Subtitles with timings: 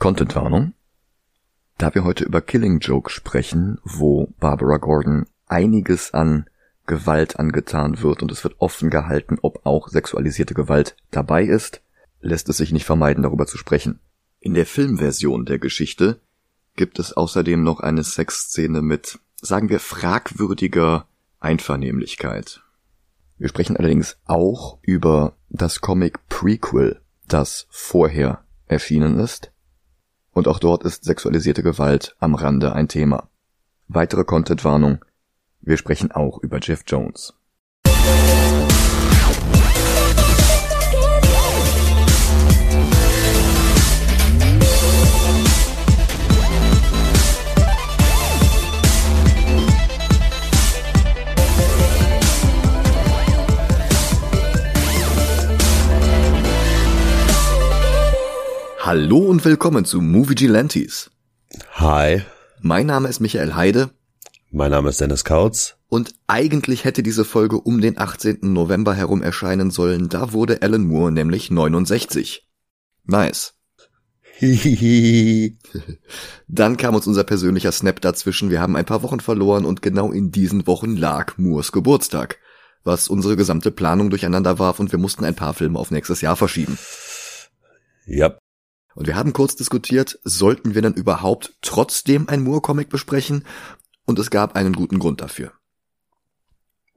[0.00, 0.72] Contentwarnung.
[1.76, 6.46] Da wir heute über Killing Joke sprechen, wo Barbara Gordon einiges an
[6.86, 11.82] Gewalt angetan wird und es wird offen gehalten, ob auch sexualisierte Gewalt dabei ist,
[12.22, 14.00] lässt es sich nicht vermeiden, darüber zu sprechen.
[14.40, 16.18] In der Filmversion der Geschichte
[16.76, 21.06] gibt es außerdem noch eine Sexszene mit, sagen wir, fragwürdiger
[21.40, 22.62] Einvernehmlichkeit.
[23.36, 29.49] Wir sprechen allerdings auch über das Comic Prequel, das vorher erschienen ist.
[30.40, 33.28] Und auch dort ist sexualisierte Gewalt am Rande ein Thema.
[33.88, 35.04] Weitere Contentwarnung.
[35.60, 37.34] Wir sprechen auch über Jeff Jones.
[58.92, 61.12] Hallo und willkommen zu Movie Gilantes.
[61.74, 62.22] Hi.
[62.60, 63.90] Mein Name ist Michael Heide.
[64.50, 65.76] Mein Name ist Dennis Kautz.
[65.88, 68.38] Und eigentlich hätte diese Folge um den 18.
[68.42, 72.48] November herum erscheinen sollen, da wurde Alan Moore nämlich 69.
[73.04, 73.54] Nice.
[76.48, 80.10] Dann kam uns unser persönlicher Snap dazwischen, wir haben ein paar Wochen verloren und genau
[80.10, 82.38] in diesen Wochen lag Moores Geburtstag,
[82.82, 86.34] was unsere gesamte Planung durcheinander warf und wir mussten ein paar Filme auf nächstes Jahr
[86.34, 86.76] verschieben.
[88.04, 88.39] Ja.
[88.94, 93.44] Und wir haben kurz diskutiert, sollten wir dann überhaupt trotzdem ein Moore-Comic besprechen?
[94.04, 95.52] Und es gab einen guten Grund dafür.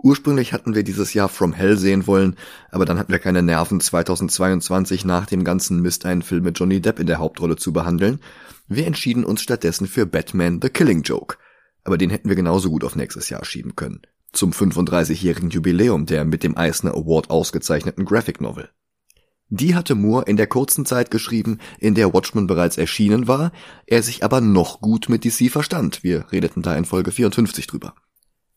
[0.03, 2.35] Ursprünglich hatten wir dieses Jahr From Hell sehen wollen,
[2.71, 6.81] aber dann hatten wir keine Nerven, 2022 nach dem ganzen Mist einen Film mit Johnny
[6.81, 8.19] Depp in der Hauptrolle zu behandeln.
[8.67, 11.37] Wir entschieden uns stattdessen für Batman The Killing Joke.
[11.85, 14.01] Aber den hätten wir genauso gut auf nächstes Jahr schieben können.
[14.33, 18.69] Zum 35-jährigen Jubiläum der mit dem Eisner Award ausgezeichneten Graphic Novel.
[19.55, 23.51] Die hatte Moore in der kurzen Zeit geschrieben, in der Watchmen bereits erschienen war,
[23.85, 26.03] er sich aber noch gut mit DC verstand.
[26.03, 27.93] Wir redeten da in Folge 54 drüber.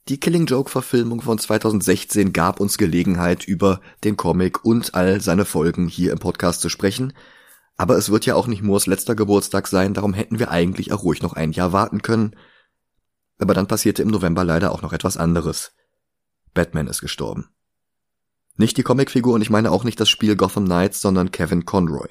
[0.08, 5.44] Die Killing Joke Verfilmung von 2016 gab uns Gelegenheit, über den Comic und all seine
[5.44, 7.12] Folgen hier im Podcast zu sprechen.
[7.76, 11.02] Aber es wird ja auch nicht Moores letzter Geburtstag sein, darum hätten wir eigentlich auch
[11.02, 12.36] ruhig noch ein Jahr warten können.
[13.38, 15.72] Aber dann passierte im November leider auch noch etwas anderes.
[16.54, 17.50] Batman ist gestorben.
[18.56, 22.08] Nicht die Comicfigur und ich meine auch nicht das Spiel Gotham Knights, sondern Kevin Conroy.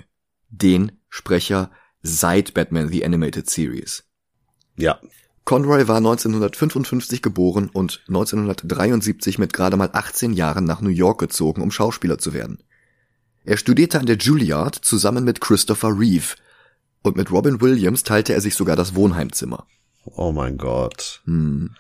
[0.50, 4.04] Den Sprecher seit Batman The Animated Series.
[4.78, 5.00] Ja.
[5.44, 11.62] Conroy war 1955 geboren und 1973 mit gerade mal 18 Jahren nach New York gezogen,
[11.62, 12.64] um Schauspieler zu werden.
[13.44, 16.36] Er studierte an der Juilliard zusammen mit Christopher Reeve
[17.04, 19.68] und mit Robin Williams teilte er sich sogar das Wohnheimzimmer.
[20.04, 21.22] Oh mein Gott.
[21.26, 21.76] Hm.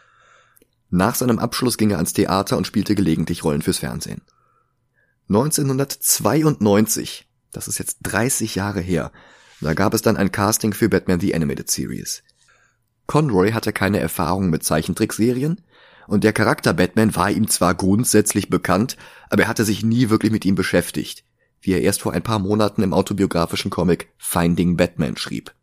[0.91, 4.21] Nach seinem Abschluss ging er ans Theater und spielte gelegentlich Rollen fürs Fernsehen.
[5.27, 9.11] 1992, das ist jetzt 30 Jahre her,
[9.61, 12.23] da gab es dann ein Casting für Batman The Animated Series.
[13.07, 15.61] Conroy hatte keine Erfahrung mit Zeichentrickserien
[16.07, 18.97] und der Charakter Batman war ihm zwar grundsätzlich bekannt,
[19.29, 21.23] aber er hatte sich nie wirklich mit ihm beschäftigt,
[21.61, 25.53] wie er erst vor ein paar Monaten im autobiografischen Comic Finding Batman schrieb.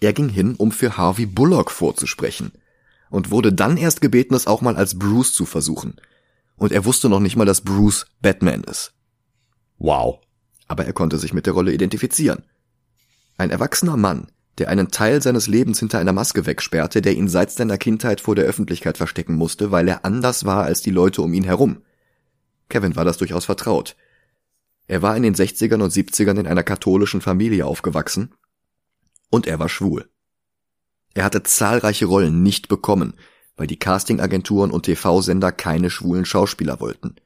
[0.00, 2.52] Er ging hin, um für Harvey Bullock vorzusprechen
[3.10, 5.94] und wurde dann erst gebeten, es auch mal als Bruce zu versuchen.
[6.56, 8.92] Und er wusste noch nicht mal, dass Bruce Batman ist.
[9.82, 10.20] Wow.
[10.68, 12.44] Aber er konnte sich mit der Rolle identifizieren.
[13.36, 14.28] Ein erwachsener Mann,
[14.58, 18.36] der einen Teil seines Lebens hinter einer Maske wegsperrte, der ihn seit seiner Kindheit vor
[18.36, 21.82] der Öffentlichkeit verstecken musste, weil er anders war als die Leute um ihn herum.
[22.68, 23.96] Kevin war das durchaus vertraut.
[24.86, 28.34] Er war in den 60ern und 70ern in einer katholischen Familie aufgewachsen
[29.30, 30.08] und er war schwul.
[31.14, 33.14] Er hatte zahlreiche Rollen nicht bekommen,
[33.56, 37.16] weil die Castingagenturen und TV-Sender keine schwulen Schauspieler wollten.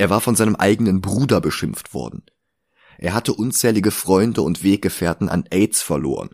[0.00, 2.22] Er war von seinem eigenen Bruder beschimpft worden.
[2.96, 6.30] Er hatte unzählige Freunde und Weggefährten an AIDS verloren.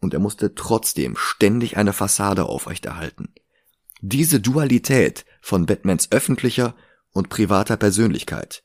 [0.00, 3.32] Und er musste trotzdem ständig eine Fassade aufrechterhalten.
[4.00, 6.74] Diese Dualität von Batmans öffentlicher
[7.12, 8.64] und privater Persönlichkeit,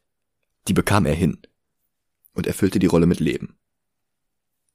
[0.68, 1.38] die bekam er hin
[2.34, 3.59] und erfüllte die Rolle mit Leben.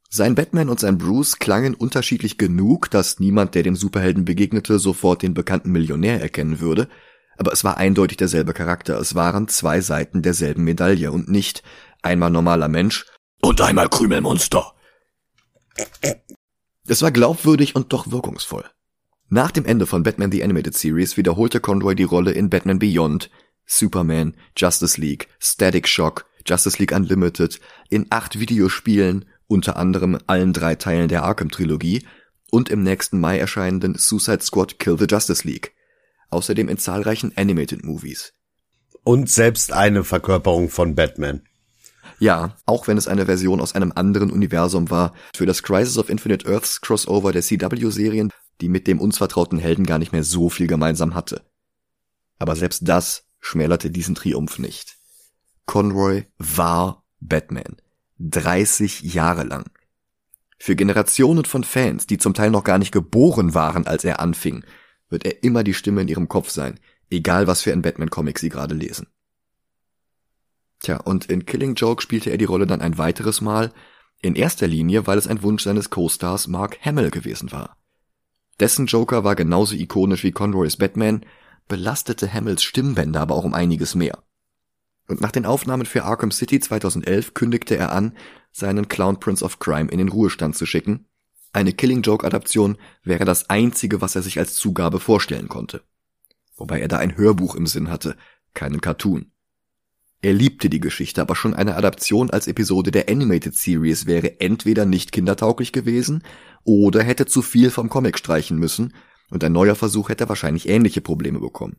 [0.09, 5.23] Sein Batman und sein Bruce klangen unterschiedlich genug, dass niemand, der dem Superhelden begegnete, sofort
[5.23, 6.89] den bekannten Millionär erkennen würde,
[7.41, 8.99] aber es war eindeutig derselbe Charakter.
[9.01, 11.63] Es waren zwei Seiten derselben Medaille und nicht
[12.03, 13.07] einmal normaler Mensch
[13.41, 14.75] und einmal Krümelmonster.
[16.87, 18.67] Es war glaubwürdig und doch wirkungsvoll.
[19.31, 23.31] Nach dem Ende von Batman The Animated Series wiederholte Conroy die Rolle in Batman Beyond,
[23.65, 27.59] Superman, Justice League, Static Shock, Justice League Unlimited,
[27.89, 32.07] in acht Videospielen, unter anderem allen drei Teilen der Arkham-Trilogie
[32.51, 35.73] und im nächsten Mai erscheinenden Suicide Squad Kill the Justice League
[36.31, 38.33] außerdem in zahlreichen Animated Movies.
[39.03, 41.43] Und selbst eine Verkörperung von Batman.
[42.19, 46.11] Ja, auch wenn es eine Version aus einem anderen Universum war, für das Crisis of
[46.11, 48.31] Infinite Earths Crossover der CW-Serien,
[48.61, 51.43] die mit dem uns vertrauten Helden gar nicht mehr so viel gemeinsam hatte.
[52.39, 54.97] Aber selbst das schmälerte diesen Triumph nicht.
[55.65, 57.77] Conroy war Batman.
[58.19, 59.71] 30 Jahre lang.
[60.59, 64.63] Für Generationen von Fans, die zum Teil noch gar nicht geboren waren, als er anfing,
[65.11, 66.81] wird er immer die Stimme in ihrem Kopf sein,
[67.11, 69.09] egal was für ein Batman-Comic sie gerade lesen.
[70.79, 73.73] Tja, und in Killing Joke spielte er die Rolle dann ein weiteres Mal,
[74.23, 77.77] in erster Linie, weil es ein Wunsch seines Co-Stars Mark Hamill gewesen war.
[78.61, 81.25] Dessen Joker war genauso ikonisch wie Conroys Batman,
[81.69, 84.23] belastete Hamills Stimmbänder aber auch um einiges mehr.
[85.09, 88.17] Und nach den Aufnahmen für Arkham City 2011 kündigte er an,
[88.53, 91.07] seinen Clown Prince of Crime in den Ruhestand zu schicken.
[91.53, 95.83] Eine Killing Joke Adaption wäre das einzige, was er sich als Zugabe vorstellen konnte.
[96.57, 98.17] Wobei er da ein Hörbuch im Sinn hatte,
[98.55, 99.33] keinen Cartoon.
[100.23, 104.85] Er liebte die Geschichte, aber schon eine Adaption als Episode der Animated Series wäre entweder
[104.85, 106.23] nicht kindertauglich gewesen
[106.63, 108.93] oder hätte zu viel vom Comic streichen müssen
[109.31, 111.77] und ein neuer Versuch hätte wahrscheinlich ähnliche Probleme bekommen.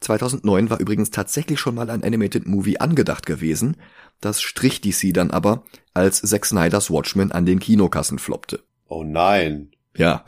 [0.00, 3.76] 2009 war übrigens tatsächlich schon mal ein Animated Movie angedacht gewesen,
[4.20, 8.62] das strich DC dann aber, als Zack Snyders Watchmen an den Kinokassen floppte.
[8.88, 9.70] Oh nein.
[9.96, 10.24] Ja,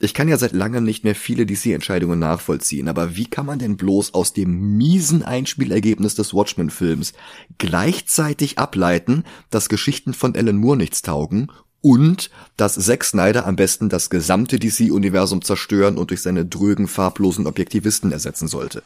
[0.00, 3.76] ich kann ja seit langem nicht mehr viele DC-Entscheidungen nachvollziehen, aber wie kann man denn
[3.76, 7.14] bloß aus dem miesen Einspielergebnis des Watchmen-Films
[7.58, 11.50] gleichzeitig ableiten, dass Geschichten von Alan Moore nichts taugen
[11.80, 17.48] und dass Zack Snyder am besten das gesamte DC-Universum zerstören und durch seine drögen, farblosen
[17.48, 18.84] Objektivisten ersetzen sollte?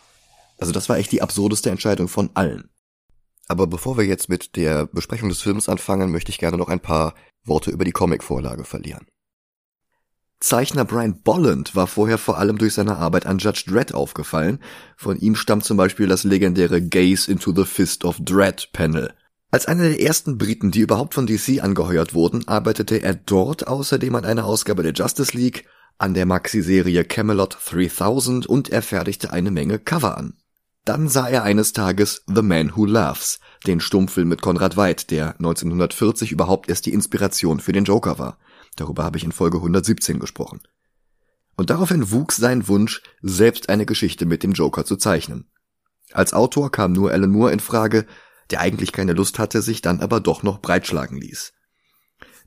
[0.58, 2.70] Also das war echt die absurdeste Entscheidung von allen.
[3.52, 6.80] Aber bevor wir jetzt mit der Besprechung des Films anfangen, möchte ich gerne noch ein
[6.80, 7.14] paar
[7.44, 9.04] Worte über die Comic-Vorlage verlieren.
[10.40, 14.58] Zeichner Brian Bolland war vorher vor allem durch seine Arbeit an Judge Dredd aufgefallen.
[14.96, 19.12] Von ihm stammt zum Beispiel das legendäre Gaze into the Fist of Dread Panel.
[19.50, 24.14] Als einer der ersten Briten, die überhaupt von DC angeheuert wurden, arbeitete er dort außerdem
[24.14, 25.66] an einer Ausgabe der Justice League,
[25.98, 30.38] an der Maxi-Serie Camelot 3000 und er fertigte eine Menge Cover an.
[30.84, 35.36] Dann sah er eines Tages The Man Who Laughs, den Stummfilm mit Konrad Veidt, der
[35.36, 38.38] 1940 überhaupt erst die Inspiration für den Joker war.
[38.74, 40.60] Darüber habe ich in Folge 117 gesprochen.
[41.56, 45.48] Und daraufhin wuchs sein Wunsch, selbst eine Geschichte mit dem Joker zu zeichnen.
[46.12, 48.06] Als Autor kam nur Alan Moore in Frage,
[48.50, 51.52] der eigentlich keine Lust hatte, sich dann aber doch noch breitschlagen ließ.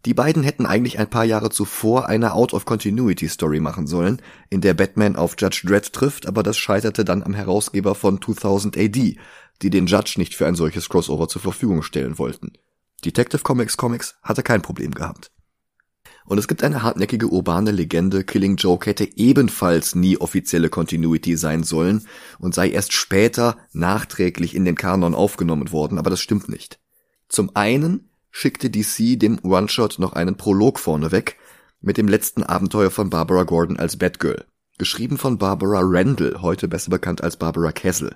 [0.06, 4.22] Die beiden hätten eigentlich ein paar Jahre zuvor eine Out-of-Continuity-Story machen sollen,
[4.52, 8.78] in der Batman auf Judge Dredd trifft, aber das scheiterte dann am Herausgeber von 2000
[8.78, 9.18] AD,
[9.64, 12.54] die den Judge nicht für ein solches Crossover zur Verfügung stellen wollten.
[13.04, 15.32] Detective Comics Comics hatte kein Problem gehabt.
[16.26, 21.64] Und es gibt eine hartnäckige urbane Legende, Killing Joke hätte ebenfalls nie offizielle Continuity sein
[21.64, 22.08] sollen
[22.38, 26.80] und sei erst später nachträglich in den Kanon aufgenommen worden, aber das stimmt nicht.
[27.28, 31.38] Zum einen schickte DC dem One-Shot noch einen Prolog vorneweg
[31.80, 34.44] mit dem letzten Abenteuer von Barbara Gordon als Batgirl,
[34.78, 38.14] geschrieben von Barbara Randall, heute besser bekannt als Barbara Kessel.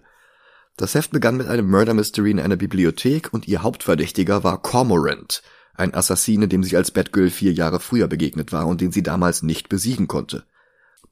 [0.75, 5.41] Das Heft begann mit einem Murder Mystery in einer Bibliothek und ihr Hauptverdächtiger war Cormorant,
[5.73, 9.41] ein Assassine, dem sie als Batgirl vier Jahre früher begegnet war und den sie damals
[9.41, 10.43] nicht besiegen konnte.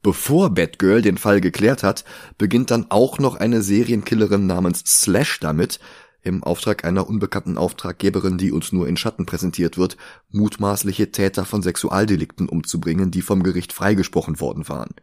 [0.02, 2.04] Bevor Batgirl den Fall geklärt hat,
[2.36, 5.80] beginnt dann auch noch eine Serienkillerin namens Slash damit,
[6.22, 9.96] im Auftrag einer unbekannten Auftraggeberin, die uns nur in Schatten präsentiert wird,
[10.30, 14.94] mutmaßliche Täter von Sexualdelikten umzubringen, die vom Gericht freigesprochen worden waren.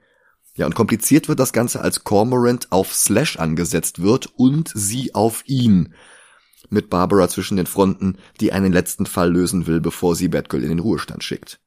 [0.56, 5.44] Ja, und kompliziert wird das Ganze, als Cormorant auf Slash angesetzt wird und sie auf
[5.46, 5.94] ihn
[6.70, 10.70] mit Barbara zwischen den Fronten, die einen letzten Fall lösen will, bevor sie Batgirl in
[10.70, 11.60] den Ruhestand schickt.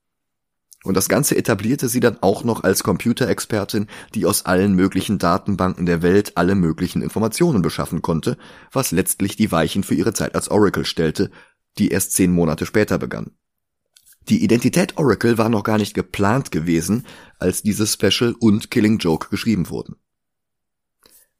[0.84, 5.86] Und das Ganze etablierte sie dann auch noch als Computerexpertin, die aus allen möglichen Datenbanken
[5.86, 8.38] der Welt alle möglichen Informationen beschaffen konnte,
[8.70, 11.30] was letztlich die Weichen für ihre Zeit als Oracle stellte,
[11.78, 13.32] die erst zehn Monate später begann.
[14.28, 17.06] Die Identität Oracle war noch gar nicht geplant gewesen,
[17.38, 19.96] als dieses Special und Killing Joke geschrieben wurden.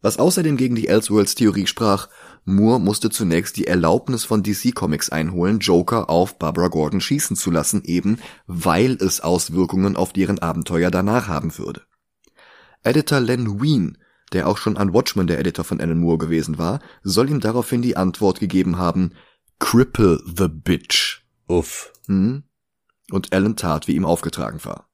[0.01, 2.09] Was außerdem gegen die Elseworlds Theorie sprach,
[2.45, 7.51] Moore musste zunächst die Erlaubnis von DC Comics einholen, Joker auf Barbara Gordon schießen zu
[7.51, 11.83] lassen, eben weil es Auswirkungen auf deren Abenteuer danach haben würde.
[12.85, 13.99] Editor Len Wein,
[14.33, 17.83] der auch schon an Watchmen der Editor von Alan Moore gewesen war, soll ihm daraufhin
[17.83, 19.13] die Antwort gegeben haben,
[19.59, 21.25] Cripple the Bitch.
[21.49, 21.93] Uff.
[22.07, 22.45] Hm?
[23.11, 24.88] Und Alan tat, wie ihm aufgetragen war.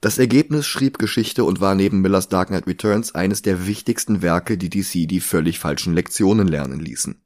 [0.00, 4.58] Das Ergebnis schrieb Geschichte und war neben Millers Dark Knight Returns eines der wichtigsten Werke,
[4.58, 7.22] die DC die völlig falschen Lektionen lernen ließen.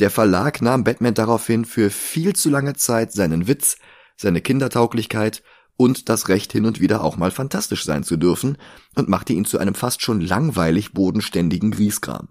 [0.00, 3.76] Der Verlag nahm Batman daraufhin für viel zu lange Zeit seinen Witz,
[4.16, 5.42] seine Kindertauglichkeit
[5.76, 8.56] und das Recht hin und wieder auch mal fantastisch sein zu dürfen
[8.94, 12.28] und machte ihn zu einem fast schon langweilig bodenständigen Griesgram.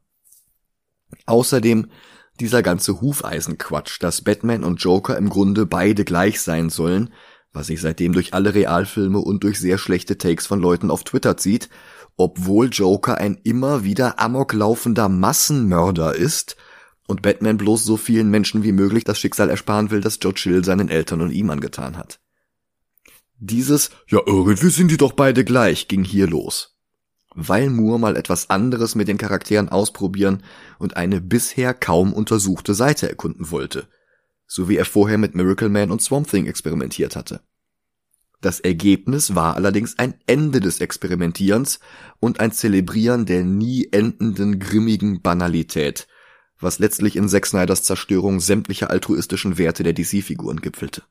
[1.25, 1.87] Außerdem
[2.39, 7.13] dieser ganze Hufeisenquatsch, dass Batman und Joker im Grunde beide gleich sein sollen,
[7.53, 11.37] was sich seitdem durch alle Realfilme und durch sehr schlechte Takes von Leuten auf Twitter
[11.37, 11.69] zieht,
[12.17, 16.55] obwohl Joker ein immer wieder amoklaufender Massenmörder ist
[17.07, 20.63] und Batman bloß so vielen Menschen wie möglich das Schicksal ersparen will, das Joe Chill
[20.63, 22.19] seinen Eltern und ihm angetan hat.
[23.37, 26.77] Dieses, ja irgendwie sind die doch beide gleich, ging hier los.
[27.33, 30.43] Weil Moore mal etwas anderes mit den Charakteren ausprobieren
[30.79, 33.87] und eine bisher kaum untersuchte Seite erkunden wollte,
[34.53, 37.39] so wie er vorher mit Miracle Man und Swamp Thing experimentiert hatte.
[38.41, 41.79] Das Ergebnis war allerdings ein Ende des Experimentierens
[42.19, 46.09] und ein Zelebrieren der nie endenden grimmigen Banalität,
[46.59, 51.03] was letztlich in Zack Snyders Zerstörung sämtlicher altruistischen Werte der DC-Figuren gipfelte.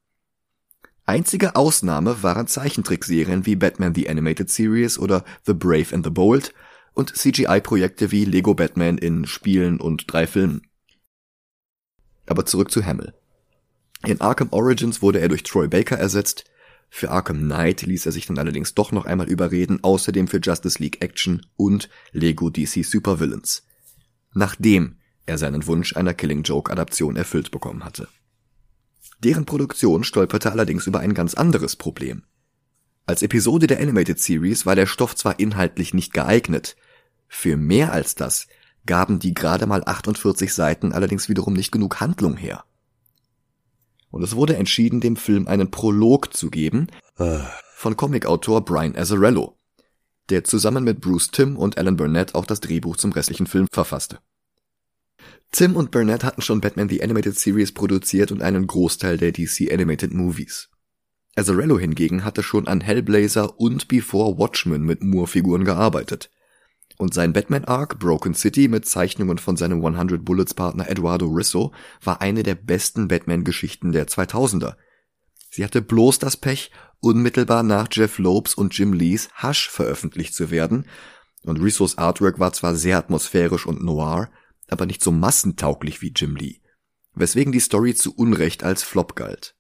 [1.07, 6.53] Einzige Ausnahme waren Zeichentrickserien wie Batman the Animated Series oder The Brave and the Bold
[6.93, 10.61] und CGI-Projekte wie Lego Batman in Spielen und drei Filmen.
[12.27, 13.15] Aber zurück zu Hamill.
[14.05, 16.45] In Arkham Origins wurde er durch Troy Baker ersetzt,
[16.91, 20.83] für Arkham Knight ließ er sich dann allerdings doch noch einmal überreden, außerdem für Justice
[20.83, 23.63] League Action und Lego DC Supervillains.
[24.35, 28.09] Nachdem er seinen Wunsch einer Killing Joke Adaption erfüllt bekommen hatte.
[29.21, 32.25] Deren Produktion stolperte allerdings über ein ganz anderes Problem.
[33.07, 36.77] Als Episode der Animated Series war der Stoff zwar inhaltlich nicht geeignet,
[37.29, 38.49] für mehr als das
[38.87, 42.65] gaben die gerade mal 48 Seiten allerdings wiederum nicht genug Handlung her
[44.11, 46.89] und es wurde entschieden, dem Film einen Prolog zu geben
[47.75, 49.59] von Comicautor Brian Azzarello,
[50.29, 54.19] der zusammen mit Bruce Timm und Alan Burnett auch das Drehbuch zum restlichen Film verfasste.
[55.53, 59.73] Tim und Burnett hatten schon Batman the Animated Series produziert und einen Großteil der DC
[59.73, 60.69] Animated Movies.
[61.37, 66.31] Azzarello hingegen hatte schon an Hellblazer und Before Watchmen mit Moore-Figuren gearbeitet
[67.01, 71.73] und sein Batman-Arc Broken City mit Zeichnungen von seinem 100 Bullets Partner Eduardo Risso
[72.05, 74.75] war eine der besten Batman-Geschichten der 2000er.
[75.51, 80.51] Sie hatte bloß das Pech, unmittelbar nach Jeff Lopes und Jim Lees Hush veröffentlicht zu
[80.51, 80.87] werden,
[81.43, 84.29] und Rissos Artwork war zwar sehr atmosphärisch und noir,
[84.69, 86.61] aber nicht so massentauglich wie Jim Lee,
[87.15, 89.55] weswegen die Story zu Unrecht als Flop galt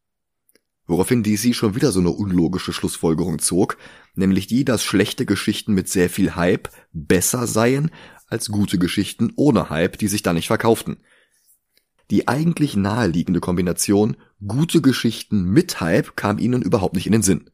[0.90, 3.78] woraufhin DC schon wieder so eine unlogische Schlussfolgerung zog,
[4.14, 7.90] nämlich die, dass schlechte Geschichten mit sehr viel Hype besser seien
[8.26, 10.98] als gute Geschichten ohne Hype, die sich dann nicht verkauften.
[12.10, 17.50] Die eigentlich naheliegende Kombination gute Geschichten mit Hype kam ihnen überhaupt nicht in den Sinn.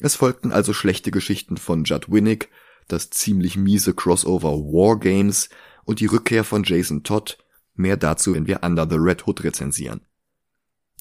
[0.00, 2.50] Es folgten also schlechte Geschichten von Judd Winnick,
[2.86, 5.48] das ziemlich miese Crossover War Games
[5.84, 7.38] und die Rückkehr von Jason Todd,
[7.74, 10.02] mehr dazu, wenn wir Under the Red Hood rezensieren.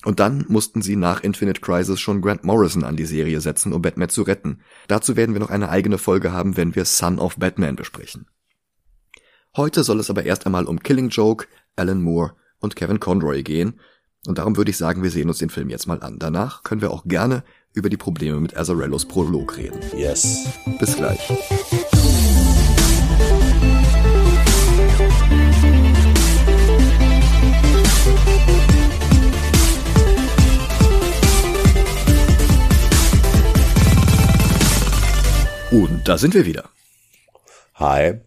[0.03, 3.81] Und dann mussten sie nach Infinite Crisis schon Grant Morrison an die Serie setzen, um
[3.81, 4.61] Batman zu retten.
[4.87, 8.27] Dazu werden wir noch eine eigene Folge haben, wenn wir Son of Batman besprechen.
[9.55, 13.79] Heute soll es aber erst einmal um Killing Joke, Alan Moore und Kevin Conroy gehen.
[14.27, 16.19] Und darum würde ich sagen, wir sehen uns den Film jetzt mal an.
[16.19, 19.79] Danach können wir auch gerne über die Probleme mit Azzarellos Prolog reden.
[19.95, 20.47] Yes.
[20.79, 21.31] Bis gleich.
[35.77, 36.71] Und da sind wir wieder.
[37.75, 38.19] Hi.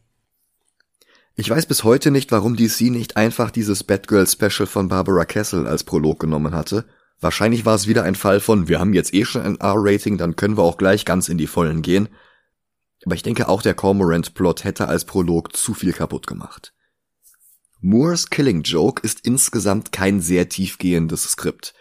[1.35, 5.69] Ich weiß bis heute nicht, warum DC nicht einfach dieses Batgirl Special von Barbara Castle
[5.69, 6.85] als Prolog genommen hatte.
[7.21, 10.37] Wahrscheinlich war es wieder ein Fall von, wir haben jetzt eh schon ein R-Rating, dann
[10.37, 12.09] können wir auch gleich ganz in die Vollen gehen.
[13.05, 16.73] Aber ich denke auch der Cormorant-Plot hätte als Prolog zu viel kaputt gemacht.
[17.81, 21.75] Moores Killing Joke ist insgesamt kein sehr tiefgehendes Skript.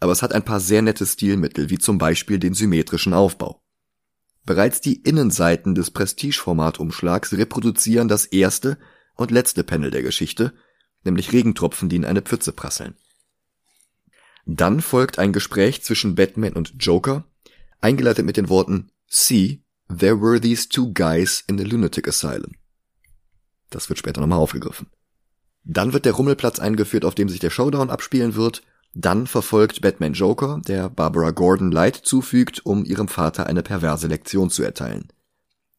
[0.00, 3.63] Aber es hat ein paar sehr nette Stilmittel, wie zum Beispiel den symmetrischen Aufbau.
[4.44, 8.78] Bereits die Innenseiten des Prestige-Formatumschlags reproduzieren das erste
[9.14, 10.52] und letzte Panel der Geschichte,
[11.02, 12.94] nämlich Regentropfen, die in eine Pfütze prasseln.
[14.46, 17.24] Dann folgt ein Gespräch zwischen Batman und Joker,
[17.80, 22.52] eingeleitet mit den Worten See, there were these two guys in the lunatic asylum.
[23.70, 24.88] Das wird später nochmal aufgegriffen.
[25.64, 28.62] Dann wird der Rummelplatz eingeführt, auf dem sich der Showdown abspielen wird
[28.94, 34.50] dann verfolgt Batman Joker, der Barbara Gordon Leid zufügt, um ihrem Vater eine perverse Lektion
[34.50, 35.08] zu erteilen.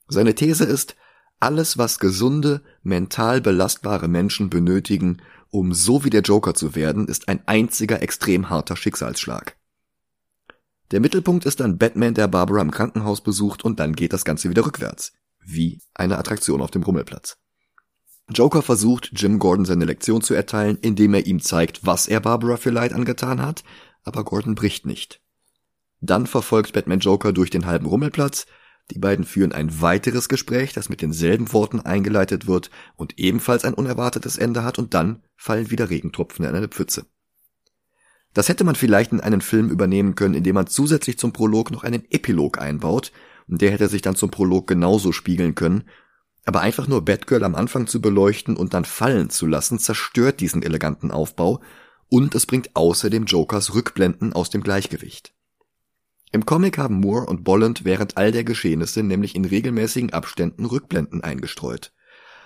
[0.07, 0.95] Seine These ist,
[1.39, 7.27] alles, was gesunde, mental belastbare Menschen benötigen, um so wie der Joker zu werden, ist
[7.27, 9.55] ein einziger extrem harter Schicksalsschlag.
[10.91, 14.49] Der Mittelpunkt ist dann Batman, der Barbara im Krankenhaus besucht und dann geht das Ganze
[14.49, 15.13] wieder rückwärts.
[15.43, 17.37] Wie eine Attraktion auf dem Rummelplatz.
[18.29, 22.57] Joker versucht, Jim Gordon seine Lektion zu erteilen, indem er ihm zeigt, was er Barbara
[22.57, 23.63] für Leid angetan hat,
[24.03, 25.21] aber Gordon bricht nicht.
[26.01, 28.47] Dann verfolgt Batman Joker durch den halben Rummelplatz,
[28.91, 33.73] Die beiden führen ein weiteres Gespräch, das mit denselben Worten eingeleitet wird und ebenfalls ein
[33.73, 37.05] unerwartetes Ende hat und dann fallen wieder Regentropfen in eine Pfütze.
[38.33, 41.83] Das hätte man vielleicht in einen Film übernehmen können, indem man zusätzlich zum Prolog noch
[41.83, 43.11] einen Epilog einbaut,
[43.47, 45.83] und der hätte sich dann zum Prolog genauso spiegeln können,
[46.45, 50.63] aber einfach nur Batgirl am Anfang zu beleuchten und dann fallen zu lassen, zerstört diesen
[50.63, 51.61] eleganten Aufbau
[52.07, 55.33] und es bringt außerdem Jokers Rückblenden aus dem Gleichgewicht.
[56.31, 61.23] Im Comic haben Moore und Bolland während all der Geschehnisse nämlich in regelmäßigen Abständen Rückblenden
[61.23, 61.93] eingestreut.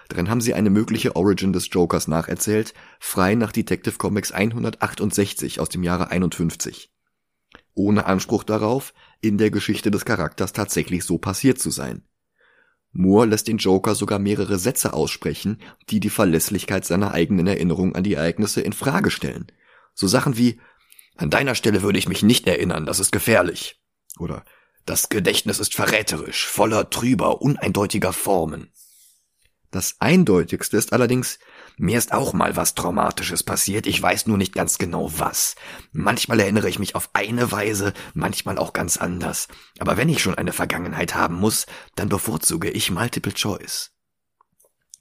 [0.07, 5.69] Darin haben sie eine mögliche Origin des Jokers nacherzählt, frei nach Detective Comics 168 aus
[5.69, 6.91] dem Jahre 51.
[7.75, 12.03] Ohne Anspruch darauf, in der Geschichte des Charakters tatsächlich so passiert zu sein.
[12.99, 18.03] Moore lässt den Joker sogar mehrere Sätze aussprechen, die die Verlässlichkeit seiner eigenen Erinnerung an
[18.03, 19.47] die Ereignisse in Frage stellen.
[19.93, 20.59] So Sachen wie
[21.15, 23.81] An deiner Stelle würde ich mich nicht erinnern, das ist gefährlich.
[24.19, 24.43] Oder
[24.85, 28.73] das Gedächtnis ist verräterisch, voller trüber, uneindeutiger Formen.
[29.71, 31.39] Das Eindeutigste ist allerdings,
[31.79, 35.55] mir ist auch mal was Traumatisches passiert, ich weiß nur nicht ganz genau was.
[35.93, 39.47] Manchmal erinnere ich mich auf eine Weise, manchmal auch ganz anders.
[39.79, 43.91] Aber wenn ich schon eine Vergangenheit haben muss, dann bevorzuge ich Multiple Choice.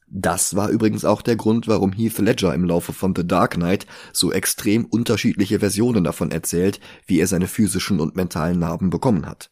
[0.06, 3.86] Das war übrigens auch der Grund, warum Heath Ledger im Laufe von The Dark Knight
[4.12, 9.50] so extrem unterschiedliche Versionen davon erzählt, wie er seine physischen und mentalen Narben bekommen hat.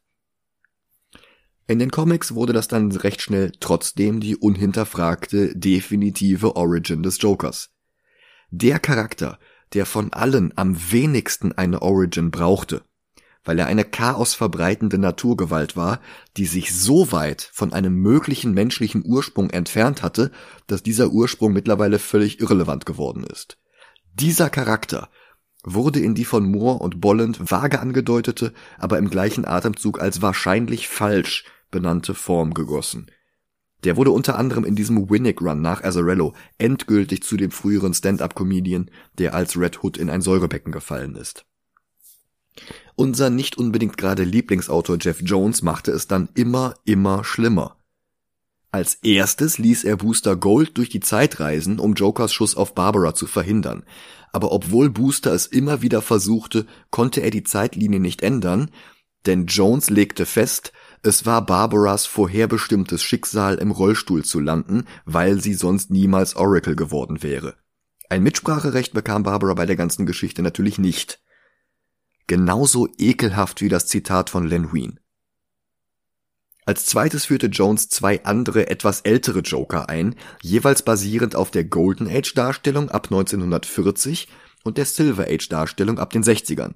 [1.68, 7.70] In den Comics wurde das dann recht schnell trotzdem die unhinterfragte, definitive Origin des Jokers.
[8.50, 9.40] Der Charakter,
[9.74, 12.82] der von allen am wenigsten eine Origin brauchte,
[13.44, 16.00] weil er eine chaosverbreitende Naturgewalt war,
[16.36, 20.30] die sich so weit von einem möglichen menschlichen Ursprung entfernt hatte,
[20.68, 23.58] dass dieser Ursprung mittlerweile völlig irrelevant geworden ist.
[24.14, 25.08] Dieser Charakter
[25.64, 30.86] wurde in die von Moore und Bolland vage angedeutete, aber im gleichen Atemzug als wahrscheinlich
[30.86, 33.10] falsch benannte Form gegossen.
[33.84, 38.90] Der wurde unter anderem in diesem Winnick Run nach Azarello endgültig zu dem früheren Stand-up-Comedian,
[39.18, 41.44] der als Red Hood in ein Säurebecken gefallen ist.
[42.94, 47.76] Unser nicht unbedingt gerade Lieblingsautor Jeff Jones machte es dann immer, immer schlimmer.
[48.72, 53.14] Als erstes ließ er Booster Gold durch die Zeit reisen, um Jokers Schuss auf Barbara
[53.14, 53.84] zu verhindern.
[54.32, 58.70] Aber obwohl Booster es immer wieder versuchte, konnte er die Zeitlinie nicht ändern,
[59.24, 65.54] denn Jones legte fest, es war Barbaras vorherbestimmtes Schicksal, im Rollstuhl zu landen, weil sie
[65.54, 67.54] sonst niemals Oracle geworden wäre.
[68.08, 71.20] Ein Mitspracherecht bekam Barbara bei der ganzen Geschichte natürlich nicht.
[72.26, 75.00] Genauso ekelhaft wie das Zitat von Len Wein.
[76.64, 82.08] Als zweites führte Jones zwei andere, etwas ältere Joker ein, jeweils basierend auf der Golden
[82.08, 84.26] Age Darstellung ab 1940
[84.64, 86.74] und der Silver Age Darstellung ab den 60ern.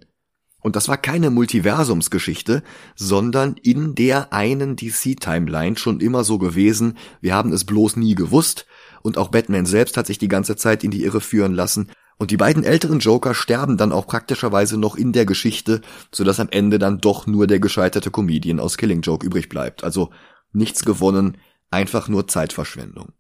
[0.61, 2.63] Und das war keine Multiversumsgeschichte,
[2.95, 8.67] sondern in der einen DC-Timeline schon immer so gewesen, wir haben es bloß nie gewusst,
[9.03, 12.31] und auch Batman selbst hat sich die ganze Zeit in die Irre führen lassen, und
[12.31, 15.81] die beiden älteren Joker sterben dann auch praktischerweise noch in der Geschichte,
[16.13, 19.85] so dass am Ende dann doch nur der gescheiterte Comedian aus Killing Joke übrig bleibt.
[19.85, 20.11] Also
[20.53, 21.39] nichts gewonnen,
[21.71, 23.15] einfach nur Zeitverschwendung.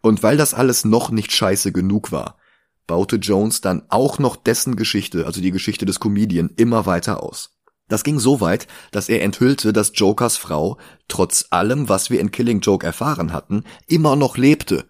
[0.00, 2.38] Und weil das alles noch nicht scheiße genug war,
[2.90, 7.50] baute Jones dann auch noch dessen Geschichte, also die Geschichte des Comedian, immer weiter aus.
[7.86, 10.76] Das ging so weit, dass er enthüllte, dass Jokers Frau,
[11.06, 14.86] trotz allem, was wir in Killing Joke erfahren hatten, immer noch lebte.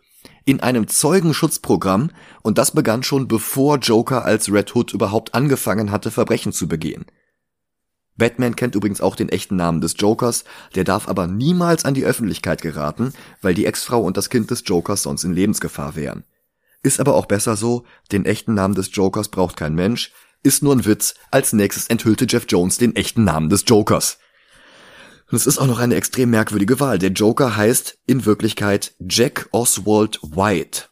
[0.46, 2.10] In einem Zeugenschutzprogramm,
[2.40, 7.04] und das begann schon bevor Joker als Red Hood überhaupt angefangen hatte, Verbrechen zu begehen.
[8.16, 12.04] Batman kennt übrigens auch den echten Namen des Jokers, der darf aber niemals an die
[12.04, 16.24] Öffentlichkeit geraten, weil die Ex-Frau und das Kind des Jokers sonst in Lebensgefahr wären.
[16.82, 20.12] Ist aber auch besser so, den echten Namen des Jokers braucht kein Mensch,
[20.42, 24.18] ist nur ein Witz, als nächstes enthüllte Jeff Jones den echten Namen des Jokers.
[25.30, 26.98] Und es ist auch noch eine extrem merkwürdige Wahl.
[26.98, 30.84] Der Joker heißt in Wirklichkeit Jack Oswald White.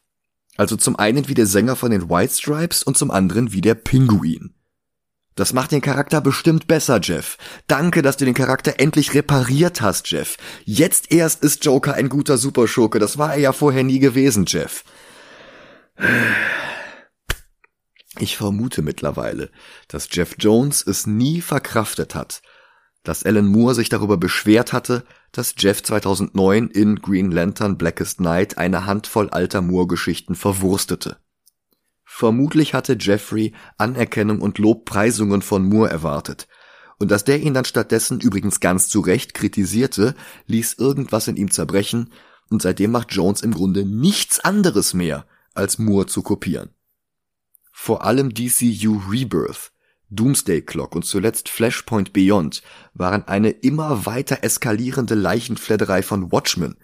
[0.57, 3.75] Also zum einen wie der Sänger von den White Stripes und zum anderen wie der
[3.75, 4.55] Pinguin.
[5.35, 7.39] Das macht den Charakter bestimmt besser, Jeff.
[7.69, 10.37] Danke, dass du den Charakter endlich repariert hast, Jeff.
[10.65, 12.99] Jetzt erst ist Joker ein guter Superschurke.
[12.99, 14.83] Das war er ja vorher nie gewesen, Jeff.
[18.19, 19.51] Ich vermute mittlerweile,
[19.87, 22.43] dass Jeff Jones es nie verkraftet hat,
[23.05, 28.59] dass Alan Moore sich darüber beschwert hatte, dass Jeff 2009 in Green Lantern Blackest Night
[28.59, 31.19] eine Handvoll alter Moore-Geschichten verwurstete.
[32.05, 36.49] Vermutlich hatte Jeffrey Anerkennung und Lobpreisungen von Moore erwartet,
[36.99, 41.51] und dass der ihn dann stattdessen übrigens ganz zu Recht kritisierte, ließ irgendwas in ihm
[41.51, 42.13] zerbrechen,
[42.51, 45.27] und seitdem macht Jones im Grunde nichts anderes mehr,
[45.59, 46.71] als Moore zu kopieren.
[47.73, 49.73] Vor allem DCU Rebirth
[50.11, 52.63] Doomsday Clock und zuletzt Flashpoint Beyond
[52.95, 56.77] waren eine immer weiter eskalierende Leichenfledderei von Watchmen.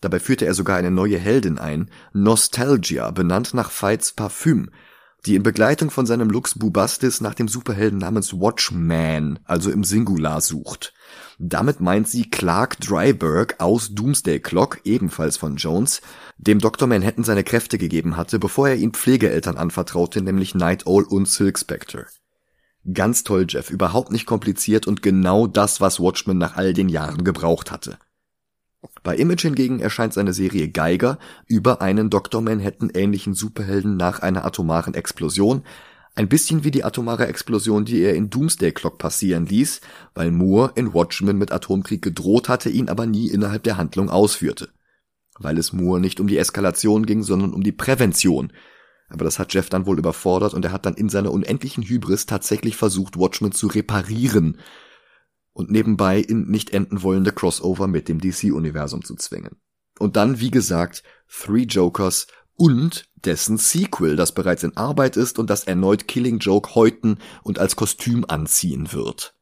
[0.00, 4.70] Dabei führte er sogar eine neue Heldin ein, Nostalgia, benannt nach Fights Parfüm,
[5.26, 10.40] die in Begleitung von seinem Lux Bubastis nach dem Superhelden namens Watchman, also im Singular,
[10.40, 10.92] sucht.
[11.38, 16.02] Damit meint sie Clark Dryberg aus Doomsday Clock, ebenfalls von Jones,
[16.36, 16.86] dem Dr.
[16.86, 21.58] Manhattan seine Kräfte gegeben hatte, bevor er ihn Pflegeeltern anvertraute, nämlich Night Owl und Silk
[21.58, 22.06] Spectre.
[22.92, 27.24] Ganz toll, Jeff, überhaupt nicht kompliziert und genau das, was Watchmen nach all den Jahren
[27.24, 27.98] gebraucht hatte.
[29.02, 32.40] Bei Image hingegen erscheint seine Serie Geiger über einen Dr.
[32.40, 35.64] Manhattan ähnlichen Superhelden nach einer atomaren Explosion,
[36.16, 39.80] ein bisschen wie die atomare Explosion, die er in Doomsday Clock passieren ließ,
[40.14, 44.68] weil Moore in Watchmen mit Atomkrieg gedroht hatte, ihn aber nie innerhalb der Handlung ausführte.
[45.38, 48.52] Weil es Moore nicht um die Eskalation ging, sondern um die Prävention,
[49.08, 52.26] aber das hat Jeff dann wohl überfordert und er hat dann in seiner unendlichen Hybris
[52.26, 54.58] tatsächlich versucht, Watchmen zu reparieren
[55.54, 59.56] und nebenbei in nicht enden wollende Crossover mit dem DC-Universum zu zwingen.
[59.98, 65.48] Und dann, wie gesagt, Three Jokers und dessen Sequel, das bereits in Arbeit ist und
[65.48, 69.34] das erneut Killing Joke häuten und als Kostüm anziehen wird.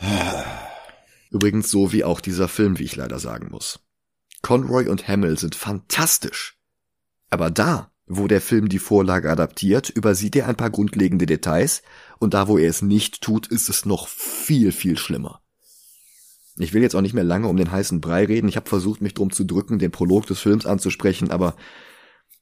[1.30, 3.78] Übrigens so wie auch dieser Film, wie ich leider sagen muss.
[4.42, 6.58] Conroy und Hamill sind fantastisch.
[7.30, 11.82] Aber da wo der Film die Vorlage adaptiert, übersieht er ein paar grundlegende Details
[12.18, 15.41] und da, wo er es nicht tut, ist es noch viel, viel schlimmer.
[16.56, 18.48] Ich will jetzt auch nicht mehr lange um den heißen Brei reden.
[18.48, 21.56] Ich habe versucht, mich drum zu drücken, den Prolog des Films anzusprechen, aber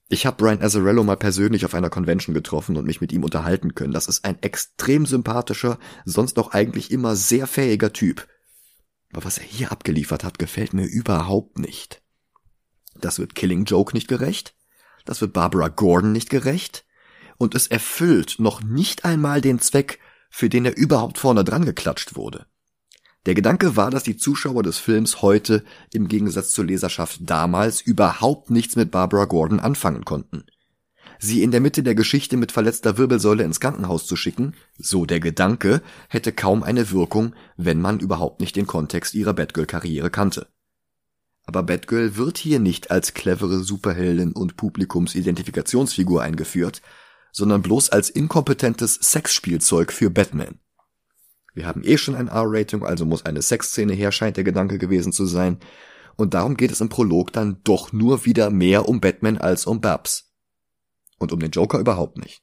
[0.09, 3.77] ich habe Brian Azzarello mal persönlich auf einer Convention getroffen und mich mit ihm unterhalten
[3.77, 3.93] können.
[3.93, 8.27] Das ist ein extrem sympathischer, sonst auch eigentlich immer sehr fähiger Typ.
[9.13, 12.03] Aber was er hier abgeliefert hat, gefällt mir überhaupt nicht.
[13.01, 14.57] Das wird Killing Joke nicht gerecht.
[15.05, 16.85] Das wird Barbara Gordon nicht gerecht.
[17.39, 22.17] Und es erfüllt noch nicht einmal den Zweck, für den er überhaupt vorne dran geklatscht
[22.17, 22.47] wurde.
[23.27, 28.51] Der Gedanke war, dass die Zuschauer des Films heute im Gegensatz zur Leserschaft damals überhaupt
[28.51, 30.45] nichts mit Barbara Gordon anfangen konnten.
[31.19, 35.21] Sie in der Mitte der Geschichte mit verletzter Wirbelsäule ins Krankenhaus zu schicken, so der
[35.21, 40.47] Gedanke, hätte kaum eine Wirkung, wenn man überhaupt nicht den Kontext ihrer Batgirl-Karriere kannte.
[41.45, 46.81] Aber Batgirl wird hier nicht als clevere Superheldin und Publikumsidentifikationsfigur eingeführt,
[47.33, 50.59] sondern bloß als inkompetentes Sexspielzeug für Batman.
[51.55, 55.13] Wir haben eh schon ein R-Rating, also muss eine Sexszene her, scheint der Gedanke gewesen
[55.13, 55.59] zu sein.
[56.17, 59.81] Und darum geht es im Prolog dann doch nur wieder mehr um Batman als um
[59.81, 60.33] Babs.
[61.19, 62.43] Und um den Joker überhaupt nicht.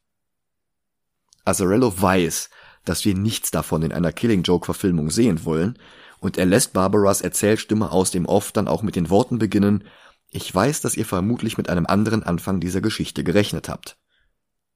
[1.46, 2.50] Azarello weiß,
[2.86, 5.78] dass wir nichts davon in einer Killing Joke Verfilmung sehen wollen
[6.20, 9.84] und er lässt Barbaras Erzählstimme aus dem Off dann auch mit den Worten beginnen,
[10.30, 13.98] ich weiß, dass ihr vermutlich mit einem anderen Anfang dieser Geschichte gerechnet habt.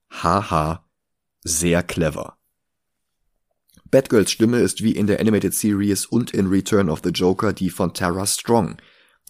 [0.10, 0.86] Haha,
[1.42, 2.38] sehr clever.
[3.92, 7.70] Batgirls Stimme ist wie in der Animated Series und in Return of the Joker die
[7.70, 8.78] von Tara Strong,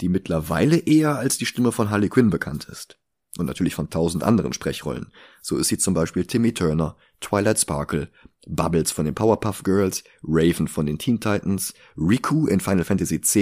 [0.01, 2.99] die mittlerweile eher als die Stimme von Harley Quinn bekannt ist.
[3.37, 5.11] Und natürlich von tausend anderen Sprechrollen.
[5.41, 8.11] So ist sie zum Beispiel Timmy Turner, Twilight Sparkle,
[8.45, 13.35] Bubbles von den Powerpuff Girls, Raven von den Teen Titans, Riku in Final Fantasy X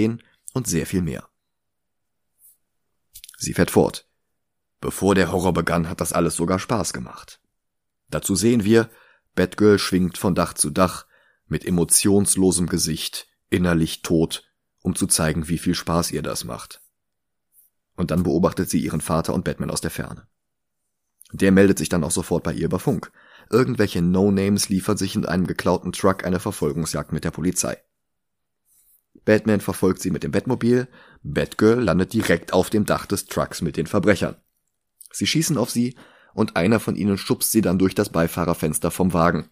[0.54, 1.28] und sehr viel mehr.
[3.38, 4.08] Sie fährt fort.
[4.80, 7.42] Bevor der Horror begann, hat das alles sogar Spaß gemacht.
[8.10, 8.90] Dazu sehen wir,
[9.36, 11.06] Batgirl schwingt von Dach zu Dach,
[11.50, 14.50] mit emotionslosem Gesicht, innerlich tot,
[14.82, 16.82] um zu zeigen, wie viel Spaß ihr das macht.
[17.96, 20.28] Und dann beobachtet sie ihren Vater und Batman aus der Ferne.
[21.32, 23.12] Der meldet sich dann auch sofort bei ihr über Funk.
[23.50, 27.78] Irgendwelche No-Names liefern sich in einem geklauten Truck eine Verfolgungsjagd mit der Polizei.
[29.26, 30.88] Batman verfolgt sie mit dem Batmobil,
[31.24, 34.38] Batgirl landet direkt auf dem Dach des Trucks mit den Verbrechern.
[35.12, 35.96] Sie schießen auf sie
[36.34, 39.50] und einer von ihnen schubst sie dann durch das Beifahrerfenster vom Wagen.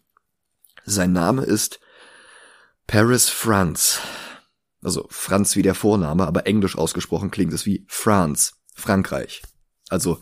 [0.86, 1.80] Sein Name ist
[2.88, 4.00] Paris Franz.
[4.82, 9.42] Also Franz wie der Vorname, aber englisch ausgesprochen klingt es wie France, Frankreich.
[9.90, 10.22] Also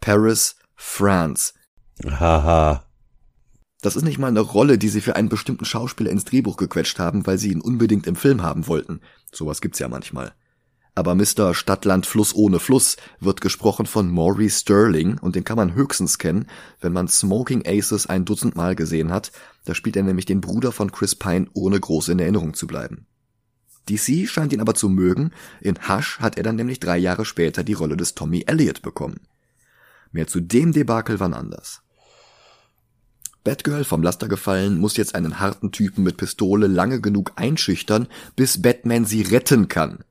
[0.00, 1.54] Paris France.
[2.04, 2.84] Haha.
[3.80, 6.98] Das ist nicht mal eine Rolle, die sie für einen bestimmten Schauspieler ins Drehbuch gequetscht
[6.98, 9.00] haben, weil sie ihn unbedingt im Film haben wollten.
[9.32, 10.34] Sowas gibt's ja manchmal.
[10.94, 11.54] Aber Mr.
[11.54, 16.46] Stadtland Fluss ohne Fluss wird gesprochen von Maury Sterling und den kann man höchstens kennen,
[16.80, 19.32] wenn man Smoking Aces ein Dutzend Mal gesehen hat.
[19.64, 23.06] Da spielt er nämlich den Bruder von Chris Pine, ohne groß in Erinnerung zu bleiben.
[23.88, 25.32] DC scheint ihn aber zu mögen.
[25.60, 29.20] In Hush hat er dann nämlich drei Jahre später die Rolle des Tommy Elliot bekommen.
[30.12, 31.80] Mehr zu dem Debakel wann anders.
[33.44, 38.62] Batgirl vom Laster gefallen, muss jetzt einen harten Typen mit Pistole lange genug einschüchtern, bis
[38.62, 40.04] Batman sie retten kann.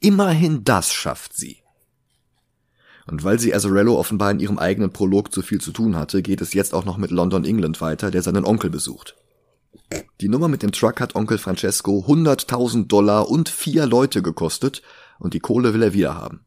[0.00, 1.58] Immerhin das schafft sie.
[3.06, 6.40] Und weil sie Azarello offenbar in ihrem eigenen Prolog zu viel zu tun hatte, geht
[6.40, 9.16] es jetzt auch noch mit London England weiter, der seinen Onkel besucht.
[10.20, 14.82] Die Nummer mit dem Truck hat Onkel Francesco 100.000 Dollar und vier Leute gekostet
[15.18, 16.44] und die Kohle will er wieder haben.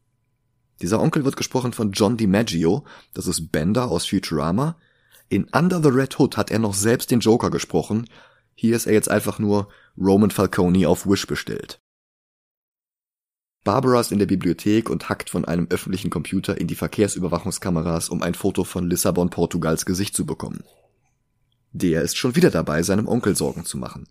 [0.81, 4.77] Dieser Onkel wird gesprochen von John DiMaggio, das ist Bender aus Futurama.
[5.29, 8.09] In Under the Red Hood hat er noch selbst den Joker gesprochen.
[8.55, 11.82] Hier ist er jetzt einfach nur Roman Falcone auf Wish bestellt.
[13.63, 18.21] Barbara ist in der Bibliothek und hackt von einem öffentlichen Computer in die Verkehrsüberwachungskameras, um
[18.21, 20.63] ein Foto von Lissabon Portugals Gesicht zu bekommen.
[21.71, 24.07] Der ist schon wieder dabei, seinem Onkel Sorgen zu machen.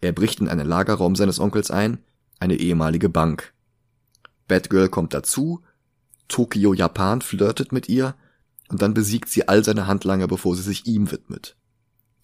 [0.00, 1.98] Er bricht in einen Lagerraum seines Onkels ein,
[2.38, 3.52] eine ehemalige Bank.
[4.46, 5.62] Batgirl kommt dazu,
[6.28, 8.14] Tokio Japan flirtet mit ihr
[8.68, 11.56] und dann besiegt sie all seine Handlanger, bevor sie sich ihm widmet.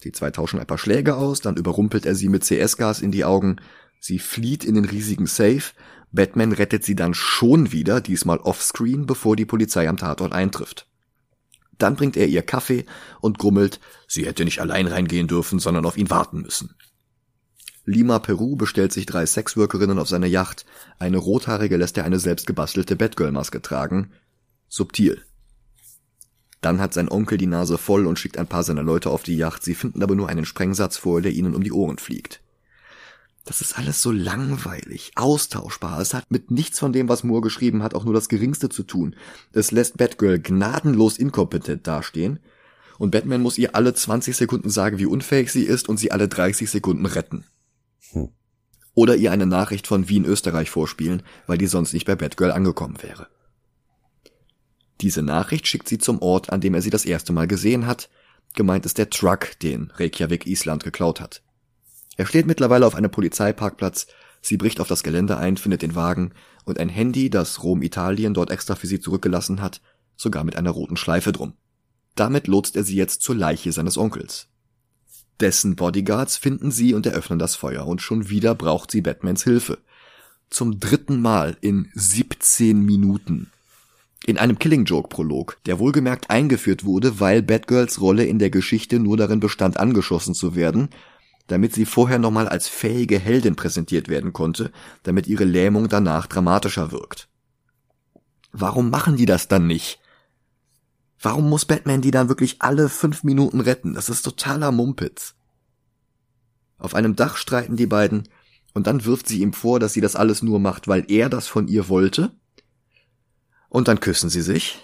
[0.03, 3.25] Die zwei tauschen ein paar Schläge aus, dann überrumpelt er sie mit CS-Gas in die
[3.25, 3.57] Augen,
[3.99, 5.73] sie flieht in den riesigen Safe,
[6.11, 10.87] Batman rettet sie dann schon wieder, diesmal offscreen, bevor die Polizei am Tatort eintrifft.
[11.77, 12.85] Dann bringt er ihr Kaffee
[13.21, 16.75] und grummelt, sie hätte nicht allein reingehen dürfen, sondern auf ihn warten müssen.
[17.85, 20.65] Lima Peru bestellt sich drei Sexworkerinnen auf seine Yacht,
[20.99, 24.11] eine rothaarige lässt er eine selbstgebastelte Batgirl-Maske tragen.
[24.67, 25.23] Subtil.
[26.61, 29.35] Dann hat sein Onkel die Nase voll und schickt ein paar seiner Leute auf die
[29.35, 32.41] Yacht, sie finden aber nur einen Sprengsatz vor, der ihnen um die Ohren fliegt.
[33.45, 35.99] Das ist alles so langweilig, austauschbar.
[35.99, 38.83] Es hat mit nichts von dem, was Moore geschrieben hat, auch nur das Geringste zu
[38.83, 39.15] tun.
[39.51, 42.39] Es lässt Batgirl gnadenlos inkompetent dastehen
[42.99, 46.27] und Batman muss ihr alle 20 Sekunden sagen, wie unfähig sie ist und sie alle
[46.27, 47.45] 30 Sekunden retten.
[48.11, 48.29] Hm.
[48.93, 53.01] Oder ihr eine Nachricht von Wien, Österreich vorspielen, weil die sonst nicht bei Batgirl angekommen
[53.01, 53.27] wäre.
[55.01, 58.09] Diese Nachricht schickt sie zum Ort, an dem er sie das erste Mal gesehen hat.
[58.53, 61.41] Gemeint ist der Truck, den Reykjavik Island geklaut hat.
[62.21, 64.05] Er steht mittlerweile auf einem Polizeiparkplatz,
[64.41, 66.33] sie bricht auf das Gelände ein, findet den Wagen
[66.65, 69.81] und ein Handy, das Rom Italien dort extra für sie zurückgelassen hat,
[70.15, 71.53] sogar mit einer roten Schleife drum.
[72.13, 74.49] Damit lotst er sie jetzt zur Leiche seines Onkels.
[75.39, 79.79] Dessen Bodyguards finden sie und eröffnen das Feuer und schon wieder braucht sie Batmans Hilfe.
[80.51, 83.49] Zum dritten Mal in 17 Minuten.
[84.27, 88.99] In einem Killing Joke Prolog, der wohlgemerkt eingeführt wurde, weil Batgirls Rolle in der Geschichte
[88.99, 90.89] nur darin bestand, angeschossen zu werden
[91.47, 94.71] damit sie vorher nochmal als fähige Heldin präsentiert werden konnte,
[95.03, 97.27] damit ihre Lähmung danach dramatischer wirkt.
[98.51, 99.99] Warum machen die das dann nicht?
[101.19, 103.93] Warum muss Batman die dann wirklich alle fünf Minuten retten?
[103.93, 105.35] Das ist totaler Mumpitz.
[106.77, 108.27] Auf einem Dach streiten die beiden,
[108.73, 111.47] und dann wirft sie ihm vor, dass sie das alles nur macht, weil er das
[111.47, 112.31] von ihr wollte.
[113.69, 114.79] Und dann küssen sie sich.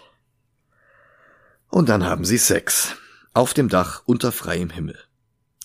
[1.70, 2.96] Und dann haben sie Sex.
[3.34, 4.98] Auf dem Dach unter freiem Himmel.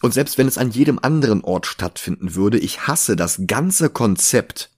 [0.02, 4.70] Und selbst wenn es an jedem anderen Ort stattfinden würde, ich hasse das ganze Konzept.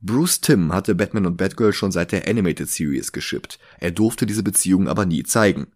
[0.00, 3.58] Bruce Timm hatte Batman und Batgirl schon seit der Animated Series geschippt.
[3.80, 5.66] Er durfte diese Beziehung aber nie zeigen.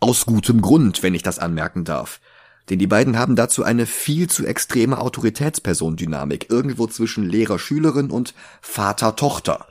[0.00, 2.20] Aus gutem Grund, wenn ich das anmerken darf.
[2.68, 9.66] Denn die beiden haben dazu eine viel zu extreme Autoritätspersondynamik, irgendwo zwischen Lehrer-Schülerin und Vater-Tochter.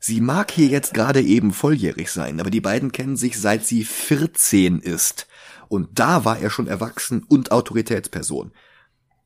[0.00, 3.84] Sie mag hier jetzt gerade eben volljährig sein, aber die beiden kennen sich seit sie
[3.84, 5.27] 14 ist.
[5.68, 8.52] Und da war er schon erwachsen und Autoritätsperson.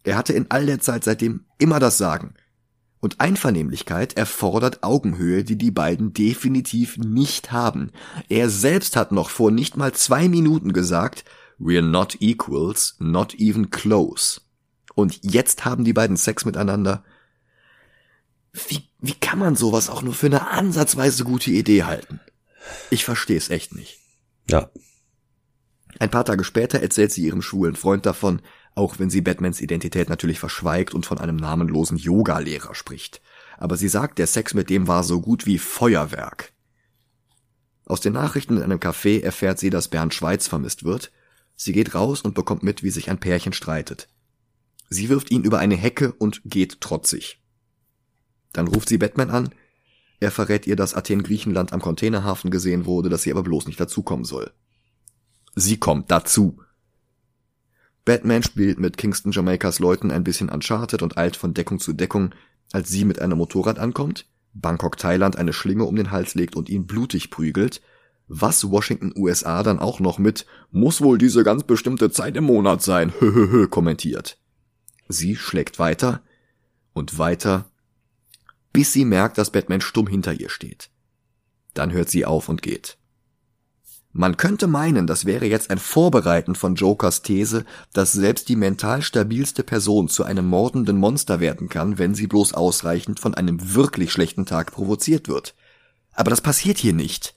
[0.04, 2.34] Er hatte in all der Zeit seitdem immer das Sagen.
[3.00, 7.90] Und Einvernehmlichkeit erfordert Augenhöhe, die die beiden definitiv nicht haben.
[8.28, 11.24] Er selbst hat noch vor nicht mal zwei Minuten gesagt,
[11.58, 14.40] We're not equals, not even close.
[14.94, 17.04] Und jetzt haben die beiden Sex miteinander.
[18.52, 22.20] Wie, wie kann man sowas auch nur für eine ansatzweise gute Idee halten?
[22.90, 23.98] Ich verstehe es echt nicht.
[24.48, 24.70] Ja,
[25.98, 28.40] ein paar Tage später erzählt sie ihrem schwulen Freund davon,
[28.74, 33.20] auch wenn sie Batmans Identität natürlich verschweigt und von einem namenlosen Yoga-Lehrer spricht.
[33.58, 36.52] Aber sie sagt, der Sex mit dem war so gut wie Feuerwerk.
[37.84, 41.12] Aus den Nachrichten in einem Café erfährt sie, dass Bernd Schweiz vermisst wird.
[41.56, 44.08] Sie geht raus und bekommt mit, wie sich ein Pärchen streitet.
[44.88, 47.42] Sie wirft ihn über eine Hecke und geht trotzig.
[48.52, 49.54] Dann ruft sie Batman an.
[50.20, 53.80] Er verrät ihr, dass Athen Griechenland am Containerhafen gesehen wurde, dass sie aber bloß nicht
[53.80, 54.52] dazukommen soll.
[55.54, 56.58] Sie kommt dazu.
[58.04, 62.34] Batman spielt mit Kingston Jamaikas Leuten ein bisschen Uncharted und eilt von Deckung zu Deckung,
[62.72, 66.68] als sie mit einem Motorrad ankommt, Bangkok Thailand eine Schlinge um den Hals legt und
[66.68, 67.80] ihn blutig prügelt,
[68.28, 72.82] was Washington USA dann auch noch mit muss wohl diese ganz bestimmte Zeit im Monat
[72.82, 74.38] sein, höhöhö kommentiert.
[75.08, 76.22] Sie schlägt weiter
[76.94, 77.70] und weiter,
[78.72, 80.90] bis sie merkt, dass Batman stumm hinter ihr steht.
[81.74, 82.98] Dann hört sie auf und geht.
[84.14, 89.00] Man könnte meinen, das wäre jetzt ein Vorbereiten von Jokers These, dass selbst die mental
[89.00, 94.12] stabilste Person zu einem mordenden Monster werden kann, wenn sie bloß ausreichend von einem wirklich
[94.12, 95.54] schlechten Tag provoziert wird.
[96.12, 97.34] Aber das passiert hier nicht.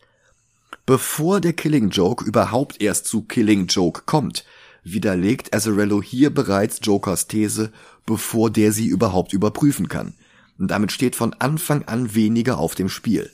[0.86, 4.44] Bevor der Killing Joke überhaupt erst zu Killing Joke kommt,
[4.84, 7.72] widerlegt Azzarello hier bereits Jokers These,
[8.06, 10.14] bevor der sie überhaupt überprüfen kann.
[10.60, 13.32] Und damit steht von Anfang an weniger auf dem Spiel.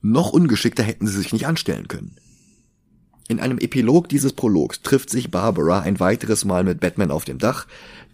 [0.00, 2.16] Noch ungeschickter hätten sie sich nicht anstellen können.
[3.28, 7.38] In einem Epilog dieses Prologs trifft sich Barbara ein weiteres Mal mit Batman auf dem
[7.38, 7.66] Dach.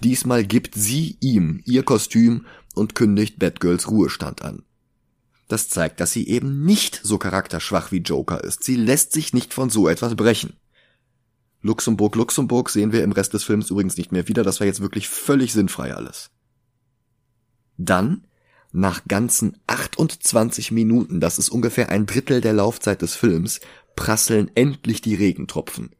[0.03, 4.65] Diesmal gibt sie ihm ihr Kostüm und kündigt Batgirls Ruhestand an.
[5.47, 8.65] Das zeigt, dass sie eben nicht so charakterschwach wie Joker ist.
[8.65, 10.55] Sie lässt sich nicht von so etwas brechen.
[11.63, 14.43] Luxemburg, Luxemburg sehen wir im Rest des Films übrigens nicht mehr wieder.
[14.43, 16.31] Das war jetzt wirklich völlig sinnfrei alles.
[17.77, 18.27] Dann,
[18.73, 23.61] nach ganzen 28 Minuten, das ist ungefähr ein Drittel der Laufzeit des Films,
[23.97, 25.95] prasseln endlich die Regentropfen.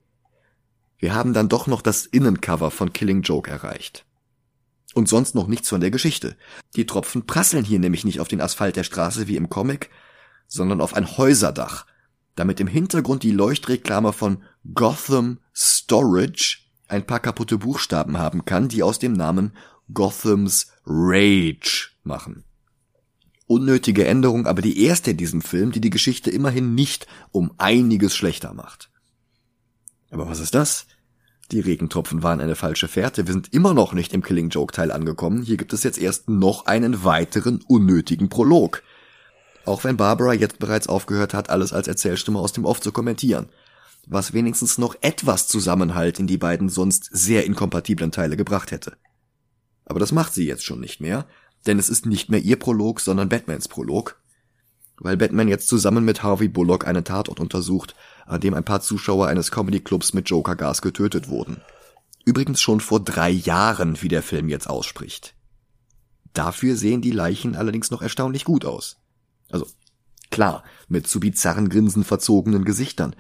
[0.99, 4.07] Wir haben dann doch noch das Innencover von Killing Joke erreicht.
[4.95, 6.37] Und sonst noch nichts von der Geschichte.
[6.77, 9.91] Die Tropfen prasseln hier nämlich nicht auf den Asphalt der Straße wie im Comic,
[10.47, 11.87] sondern auf ein Häuserdach,
[12.37, 18.83] damit im Hintergrund die Leuchtreklame von Gotham Storage ein paar kaputte Buchstaben haben kann, die
[18.83, 19.57] aus dem Namen
[19.93, 22.45] Gotham's Rage machen
[23.47, 28.17] unnötige Änderung, aber die erste in diesem Film, die die Geschichte immerhin nicht um einiges
[28.17, 28.91] schlechter macht.
[30.11, 30.87] Aber was ist das?
[31.51, 33.27] Die Regentropfen waren eine falsche Fährte.
[33.27, 35.43] Wir sind immer noch nicht im Killing Joke Teil angekommen.
[35.43, 38.83] Hier gibt es jetzt erst noch einen weiteren unnötigen Prolog.
[39.67, 43.49] Auch wenn Barbara jetzt bereits aufgehört hat, alles als Erzählstimme aus dem Off zu kommentieren.
[44.07, 48.97] Was wenigstens noch etwas Zusammenhalt in die beiden sonst sehr inkompatiblen Teile gebracht hätte.
[49.85, 51.27] Aber das macht sie jetzt schon nicht mehr,
[51.67, 54.21] denn es ist nicht mehr ihr Prolog, sondern Batmans Prolog.
[54.97, 57.97] Weil Batman jetzt zusammen mit Harvey Bullock einen Tatort untersucht,
[58.27, 61.63] an dem ein paar Zuschauer eines Comedy-Clubs mit Joker-Gas getötet wurden.
[62.25, 65.35] Übrigens schon vor drei Jahren, wie der Film jetzt ausspricht.
[66.33, 68.97] Dafür sehen die Leichen allerdings noch erstaunlich gut aus.
[69.51, 69.67] Also,
[70.31, 73.15] klar, mit zu bizarren Grinsen verzogenen Gesichtern.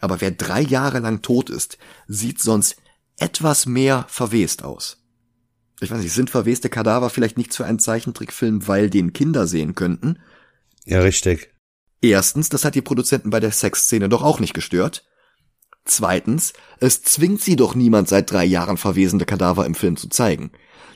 [0.00, 2.76] Aber wer drei Jahre lang tot ist, sieht sonst
[3.18, 5.05] etwas mehr verwest aus
[5.80, 9.74] ich weiß nicht, sind verweste Kadaver vielleicht nichts für einen Zeichentrickfilm, weil den Kinder sehen
[9.74, 10.18] könnten?
[10.84, 11.52] Ja, richtig.
[12.00, 15.04] Erstens, das hat die Produzenten bei der Sexszene doch auch nicht gestört.
[15.84, 20.50] Zweitens, es zwingt sie doch niemand seit drei Jahren verwesende Kadaver im Film zu zeigen.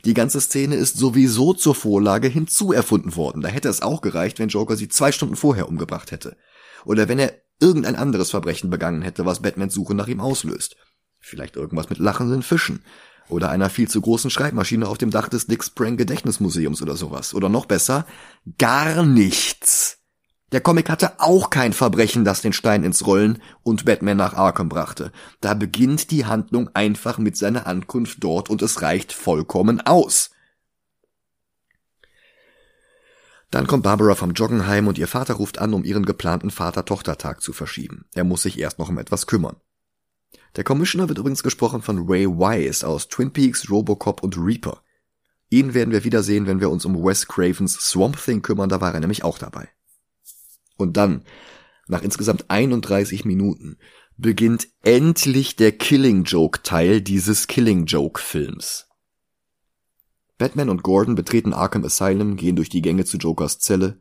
[0.05, 3.43] Die ganze Szene ist sowieso zur Vorlage hinzuerfunden worden.
[3.43, 6.37] Da hätte es auch gereicht, wenn Joker sie zwei Stunden vorher umgebracht hätte.
[6.85, 10.77] Oder wenn er irgendein anderes Verbrechen begangen hätte, was Batmans Suche nach ihm auslöst.
[11.21, 12.83] Vielleicht irgendwas mit lachenden Fischen.
[13.31, 17.33] Oder einer viel zu großen Schreibmaschine auf dem Dach des Dick Sprang Gedächtnismuseums oder sowas.
[17.35, 18.07] Oder noch besser,
[18.59, 19.99] gar nichts.
[20.53, 24.69] Der Comic hatte auch kein Verbrechen, das den Stein ins Rollen und Batman nach Arkham
[24.69, 25.13] brachte.
[25.41, 30.31] Da beginnt die Handlung einfach mit seiner Ankunft dort und es reicht vollkommen aus.
[33.53, 37.43] Dann kommt Barbara vom Joggen heim und ihr Vater ruft an, um ihren geplanten Vater-Tochter-Tag
[37.43, 38.07] zu verschieben.
[38.15, 39.57] Er muss sich erst noch um etwas kümmern.
[40.57, 44.83] Der Commissioner wird übrigens gesprochen von Ray Wise aus Twin Peaks, Robocop und Reaper.
[45.49, 48.95] Ihn werden wir wiedersehen, wenn wir uns um Wes Cravens Swamp Thing kümmern, da war
[48.95, 49.69] er nämlich auch dabei.
[50.77, 51.25] Und dann,
[51.89, 53.79] nach insgesamt 31 Minuten,
[54.17, 58.87] beginnt endlich der Killing Joke Teil dieses Killing Joke Films.
[60.39, 64.01] Batman und Gordon betreten Arkham Asylum, gehen durch die Gänge zu Jokers Zelle,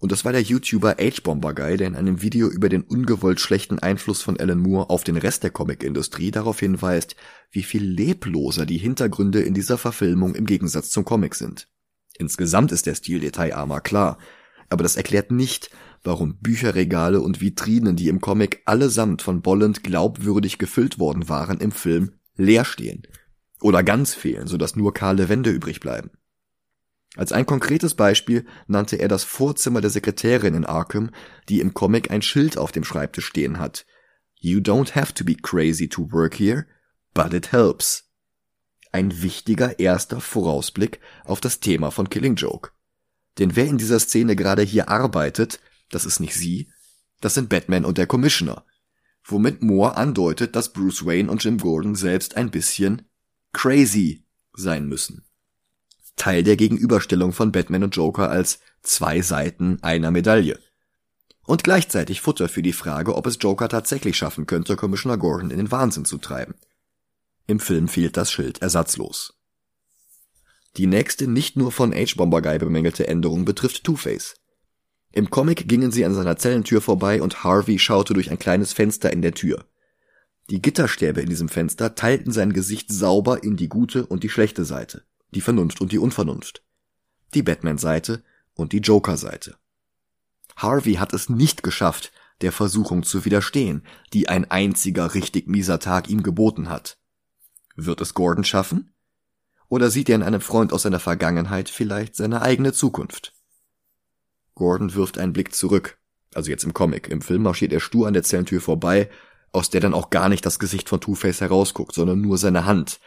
[0.00, 3.78] und das war der YouTuber H-Bomber Guy, der in einem Video über den ungewollt schlechten
[3.78, 7.16] Einfluss von Alan Moore auf den Rest der Comicindustrie darauf hinweist,
[7.50, 11.68] wie viel lebloser die Hintergründe in dieser Verfilmung im Gegensatz zum Comic sind.
[12.18, 14.18] Insgesamt ist der Stil detailarmer klar,
[14.70, 15.70] aber das erklärt nicht,
[16.02, 21.72] warum Bücherregale und Vitrinen, die im Comic allesamt von Bolland glaubwürdig gefüllt worden waren, im
[21.72, 23.02] Film leer stehen
[23.60, 26.10] oder ganz fehlen, sodass nur kahle Wände übrig bleiben.
[27.16, 31.10] Als ein konkretes Beispiel nannte er das Vorzimmer der Sekretärin in Arkham,
[31.48, 33.84] die im Comic ein Schild auf dem Schreibtisch stehen hat.
[34.38, 36.66] You don't have to be crazy to work here,
[37.12, 38.04] but it helps.
[38.92, 42.70] Ein wichtiger erster Vorausblick auf das Thema von Killing Joke.
[43.38, 46.70] Denn wer in dieser Szene gerade hier arbeitet, das ist nicht sie,
[47.20, 48.64] das sind Batman und der Commissioner.
[49.24, 53.02] Womit Moore andeutet, dass Bruce Wayne und Jim Gordon selbst ein bisschen
[53.52, 55.24] crazy sein müssen.
[56.20, 60.58] Teil der Gegenüberstellung von Batman und Joker als zwei Seiten einer Medaille.
[61.46, 65.56] Und gleichzeitig Futter für die Frage, ob es Joker tatsächlich schaffen könnte, Commissioner Gordon in
[65.56, 66.56] den Wahnsinn zu treiben.
[67.46, 69.32] Im Film fehlt das Schild ersatzlos.
[70.76, 74.34] Die nächste nicht nur von H-Bomber Guy bemängelte Änderung betrifft Two-Face.
[75.12, 79.10] Im Comic gingen sie an seiner Zellentür vorbei und Harvey schaute durch ein kleines Fenster
[79.10, 79.64] in der Tür.
[80.50, 84.66] Die Gitterstäbe in diesem Fenster teilten sein Gesicht sauber in die gute und die schlechte
[84.66, 85.02] Seite
[85.32, 86.62] die Vernunft und die Unvernunft,
[87.34, 88.22] die Batman-Seite
[88.54, 89.56] und die Joker-Seite.
[90.56, 96.08] Harvey hat es nicht geschafft, der Versuchung zu widerstehen, die ein einziger richtig mieser Tag
[96.08, 96.98] ihm geboten hat.
[97.76, 98.92] Wird es Gordon schaffen?
[99.68, 103.34] Oder sieht er in einem Freund aus seiner Vergangenheit vielleicht seine eigene Zukunft?
[104.54, 105.98] Gordon wirft einen Blick zurück.
[106.34, 107.08] Also jetzt im Comic.
[107.08, 109.10] Im Film marschiert er stur an der Zellentür vorbei,
[109.52, 113.00] aus der dann auch gar nicht das Gesicht von Two-Face herausguckt, sondern nur seine Hand.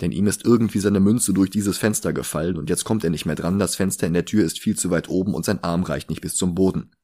[0.00, 3.24] Denn ihm ist irgendwie seine Münze durch dieses Fenster gefallen und jetzt kommt er nicht
[3.24, 5.84] mehr dran, das Fenster in der Tür ist viel zu weit oben und sein Arm
[5.84, 6.94] reicht nicht bis zum Boden.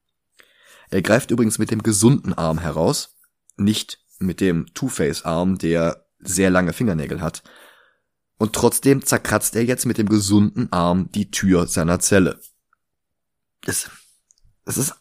[0.90, 3.16] Er greift übrigens mit dem gesunden Arm heraus,
[3.56, 7.42] nicht mit dem Two-Face-Arm, der sehr lange Fingernägel hat.
[8.36, 12.40] Und trotzdem zerkratzt er jetzt mit dem gesunden Arm die Tür seiner Zelle.
[13.62, 13.90] Das,
[14.64, 14.94] das ist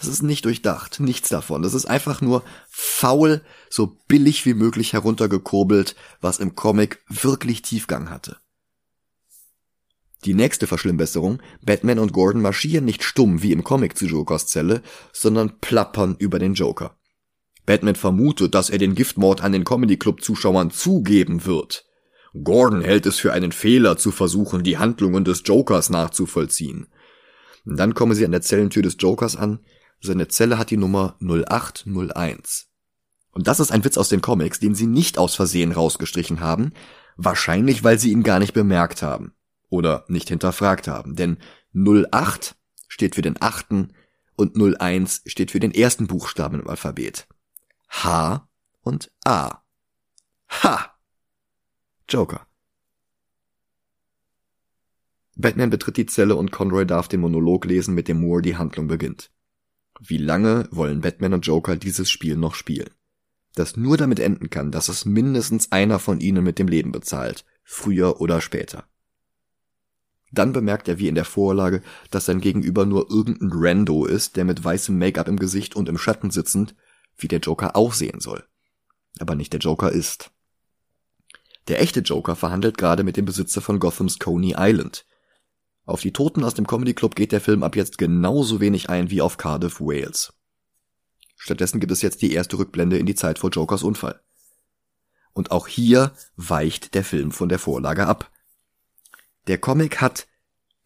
[0.00, 1.60] das ist nicht durchdacht, nichts davon.
[1.60, 8.08] Das ist einfach nur faul, so billig wie möglich heruntergekurbelt, was im Comic wirklich Tiefgang
[8.08, 8.38] hatte.
[10.24, 14.82] Die nächste Verschlimmbesserung, Batman und Gordon marschieren nicht stumm wie im Comic zu Jokers Zelle,
[15.12, 16.96] sondern plappern über den Joker.
[17.66, 21.84] Batman vermutet, dass er den Giftmord an den Comedy Club Zuschauern zugeben wird.
[22.42, 26.86] Gordon hält es für einen Fehler zu versuchen, die Handlungen des Jokers nachzuvollziehen.
[27.66, 29.60] dann kommen sie an der Zellentür des Jokers an,
[30.00, 32.68] seine Zelle hat die Nummer 0801.
[33.32, 36.72] Und das ist ein Witz aus den Comics, den sie nicht aus Versehen rausgestrichen haben,
[37.16, 39.34] wahrscheinlich weil sie ihn gar nicht bemerkt haben
[39.68, 41.38] oder nicht hinterfragt haben, denn
[41.74, 42.56] 08
[42.88, 43.92] steht für den achten
[44.36, 47.28] und 01 steht für den ersten Buchstaben im Alphabet.
[47.88, 48.48] H
[48.82, 49.62] und A.
[50.62, 50.96] Ha!
[52.08, 52.46] Joker.
[55.36, 58.88] Batman betritt die Zelle und Conroy darf den Monolog lesen, mit dem Moore die Handlung
[58.88, 59.30] beginnt.
[60.02, 62.88] Wie lange wollen Batman und Joker dieses Spiel noch spielen?
[63.54, 67.44] Das nur damit enden kann, dass es mindestens einer von ihnen mit dem Leben bezahlt,
[67.64, 68.84] früher oder später.
[70.32, 74.46] Dann bemerkt er wie in der Vorlage, dass sein Gegenüber nur irgendein Rando ist, der
[74.46, 76.74] mit weißem Make-up im Gesicht und im Schatten sitzend,
[77.18, 78.44] wie der Joker aussehen soll.
[79.18, 80.30] Aber nicht der Joker ist.
[81.68, 85.04] Der echte Joker verhandelt gerade mit dem Besitzer von Gothams Coney Island,
[85.84, 89.10] auf die Toten aus dem Comedy Club geht der Film ab jetzt genauso wenig ein
[89.10, 90.32] wie auf Cardiff, Wales.
[91.36, 94.20] Stattdessen gibt es jetzt die erste Rückblende in die Zeit vor Jokers Unfall.
[95.32, 98.30] Und auch hier weicht der Film von der Vorlage ab.
[99.46, 100.26] Der Comic hat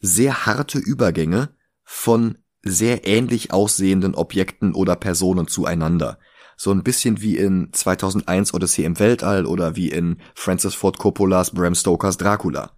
[0.01, 1.51] sehr harte Übergänge
[1.83, 6.19] von sehr ähnlich aussehenden Objekten oder Personen zueinander.
[6.57, 11.51] So ein bisschen wie in 2001 Odyssey im Weltall oder wie in Francis Ford Coppolas
[11.51, 12.71] Bram Stokers Dracula.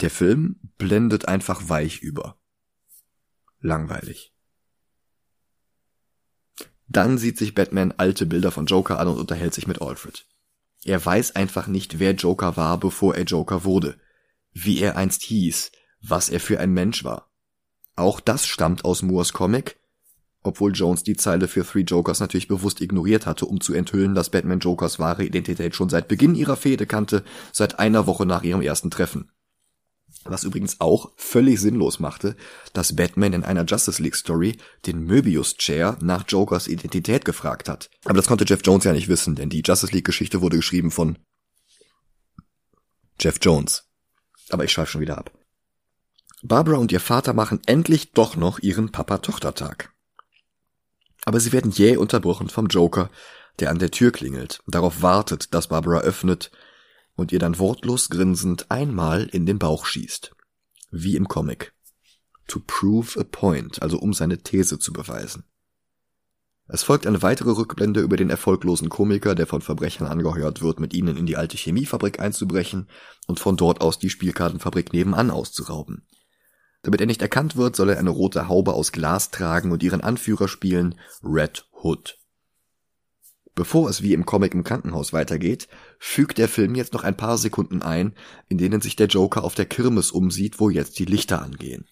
[0.00, 2.38] Der Film blendet einfach weich über.
[3.60, 4.34] Langweilig.
[6.88, 10.26] Dann sieht sich Batman alte Bilder von Joker an und unterhält sich mit Alfred.
[10.84, 14.00] Er weiß einfach nicht, wer Joker war, bevor er Joker wurde,
[14.52, 15.70] wie er einst hieß,
[16.00, 17.30] was er für ein Mensch war.
[17.94, 19.78] Auch das stammt aus Moores Comic,
[20.42, 24.30] obwohl Jones die Zeile für Three Jokers natürlich bewusst ignoriert hatte, um zu enthüllen, dass
[24.30, 27.22] Batman Jokers wahre Identität schon seit Beginn ihrer Fehde kannte,
[27.52, 29.30] seit einer Woche nach ihrem ersten Treffen.
[30.24, 32.36] Was übrigens auch völlig sinnlos machte,
[32.72, 37.90] dass Batman in einer Justice League Story den Möbius Chair nach Jokers Identität gefragt hat.
[38.04, 40.90] Aber das konnte Jeff Jones ja nicht wissen, denn die Justice League Geschichte wurde geschrieben
[40.90, 41.18] von
[43.18, 43.84] Jeff Jones.
[44.50, 45.32] Aber ich schweife schon wieder ab.
[46.42, 49.92] Barbara und ihr Vater machen endlich doch noch ihren Papa-Tochter-Tag.
[51.24, 53.10] Aber sie werden jäh unterbrochen vom Joker,
[53.58, 56.50] der an der Tür klingelt, darauf wartet, dass Barbara öffnet
[57.20, 60.34] und ihr dann wortlos grinsend einmal in den Bauch schießt.
[60.90, 61.74] Wie im Comic.
[62.48, 65.44] To prove a point, also um seine These zu beweisen.
[66.66, 70.94] Es folgt eine weitere Rückblende über den erfolglosen Komiker, der von Verbrechern angeheuert wird, mit
[70.94, 72.88] ihnen in die alte Chemiefabrik einzubrechen
[73.26, 76.06] und von dort aus die Spielkartenfabrik nebenan auszurauben.
[76.82, 80.00] Damit er nicht erkannt wird, soll er eine rote Haube aus Glas tragen und ihren
[80.00, 82.16] Anführer spielen, Red Hood.
[83.54, 85.68] Bevor es wie im Comic im Krankenhaus weitergeht,
[86.02, 88.16] fügt der Film jetzt noch ein paar Sekunden ein,
[88.48, 91.86] in denen sich der Joker auf der Kirmes umsieht, wo jetzt die Lichter angehen.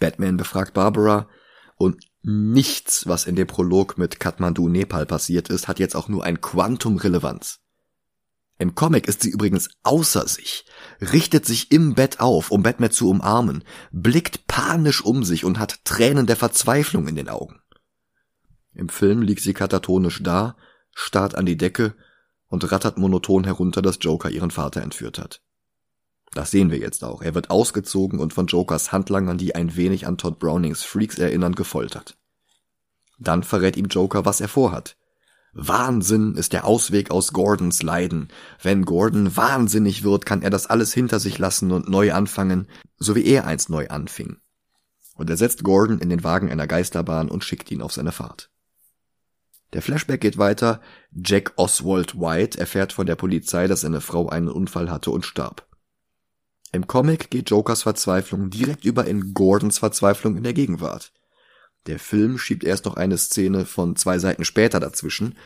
[0.00, 1.28] Batman befragt Barbara
[1.76, 6.24] und nichts, was in dem Prolog mit Kathmandu Nepal passiert ist, hat jetzt auch nur
[6.24, 7.60] ein Quantum Relevanz.
[8.58, 10.66] Im Comic ist sie übrigens außer sich,
[11.00, 13.62] richtet sich im Bett auf, um Batman zu umarmen,
[13.92, 17.60] blickt panisch um sich und hat Tränen der Verzweiflung in den Augen.
[18.74, 20.56] Im Film liegt sie katatonisch da,
[20.92, 21.94] starrt an die Decke
[22.52, 25.40] und rattert monoton herunter, dass Joker ihren Vater entführt hat.
[26.34, 27.22] Das sehen wir jetzt auch.
[27.22, 31.54] Er wird ausgezogen und von Jokers Handlangern, die ein wenig an Todd Brownings Freaks erinnern,
[31.54, 32.18] gefoltert.
[33.18, 34.98] Dann verrät ihm Joker, was er vorhat.
[35.54, 38.28] Wahnsinn ist der Ausweg aus Gordons Leiden.
[38.62, 43.14] Wenn Gordon wahnsinnig wird, kann er das alles hinter sich lassen und neu anfangen, so
[43.14, 44.36] wie er einst neu anfing.
[45.14, 48.51] und er setzt Gordon in den Wagen einer Geisterbahn und schickt ihn auf seine Fahrt.
[49.72, 50.80] Der Flashback geht weiter.
[51.12, 55.66] Jack Oswald White erfährt von der Polizei, dass seine Frau einen Unfall hatte und starb.
[56.72, 61.12] Im Comic geht Jokers Verzweiflung direkt über in Gordons Verzweiflung in der Gegenwart.
[61.86, 65.36] Der Film schiebt erst noch eine Szene von zwei Seiten später dazwischen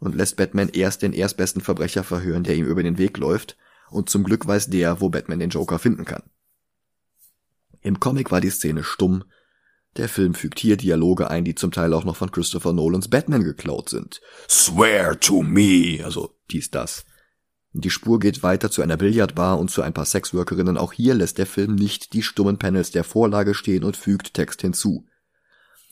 [0.00, 3.56] und lässt Batman erst den erstbesten Verbrecher verhören, der ihm über den Weg läuft,
[3.90, 6.24] und zum Glück weiß der, wo Batman den Joker finden kann.
[7.80, 9.24] Im Comic war die Szene stumm,
[9.96, 13.44] der Film fügt hier Dialoge ein, die zum Teil auch noch von Christopher Nolans Batman
[13.44, 14.20] geklaut sind.
[14.48, 17.04] Swear to me, also dies das.
[17.72, 20.78] Die Spur geht weiter zu einer Billardbar und zu ein paar Sexworkerinnen.
[20.78, 24.60] Auch hier lässt der Film nicht die stummen Panels der Vorlage stehen und fügt Text
[24.60, 25.06] hinzu.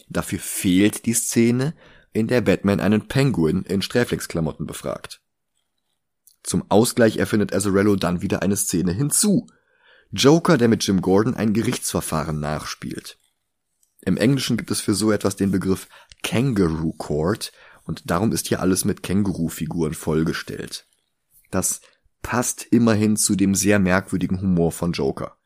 [0.09, 1.75] Dafür fehlt die Szene,
[2.13, 5.23] in der Batman einen Penguin in Sträflingsklamotten befragt.
[6.43, 9.47] Zum Ausgleich erfindet Azarello dann wieder eine Szene hinzu.
[10.11, 13.19] Joker, der mit Jim Gordon ein Gerichtsverfahren nachspielt.
[14.05, 15.89] Im Englischen gibt es für so etwas den Begriff
[16.23, 17.53] Kangaroo Court
[17.85, 20.87] und darum ist hier alles mit Känguru-Figuren vollgestellt.
[21.51, 21.81] Das
[22.23, 25.37] passt immerhin zu dem sehr merkwürdigen Humor von Joker.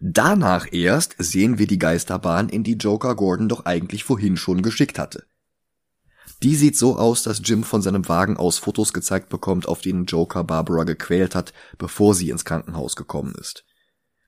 [0.00, 4.98] Danach erst sehen wir die Geisterbahn, in die Joker Gordon doch eigentlich vorhin schon geschickt
[4.98, 5.24] hatte.
[6.42, 10.04] Die sieht so aus, dass Jim von seinem Wagen aus Fotos gezeigt bekommt, auf denen
[10.04, 13.64] Joker Barbara gequält hat, bevor sie ins Krankenhaus gekommen ist.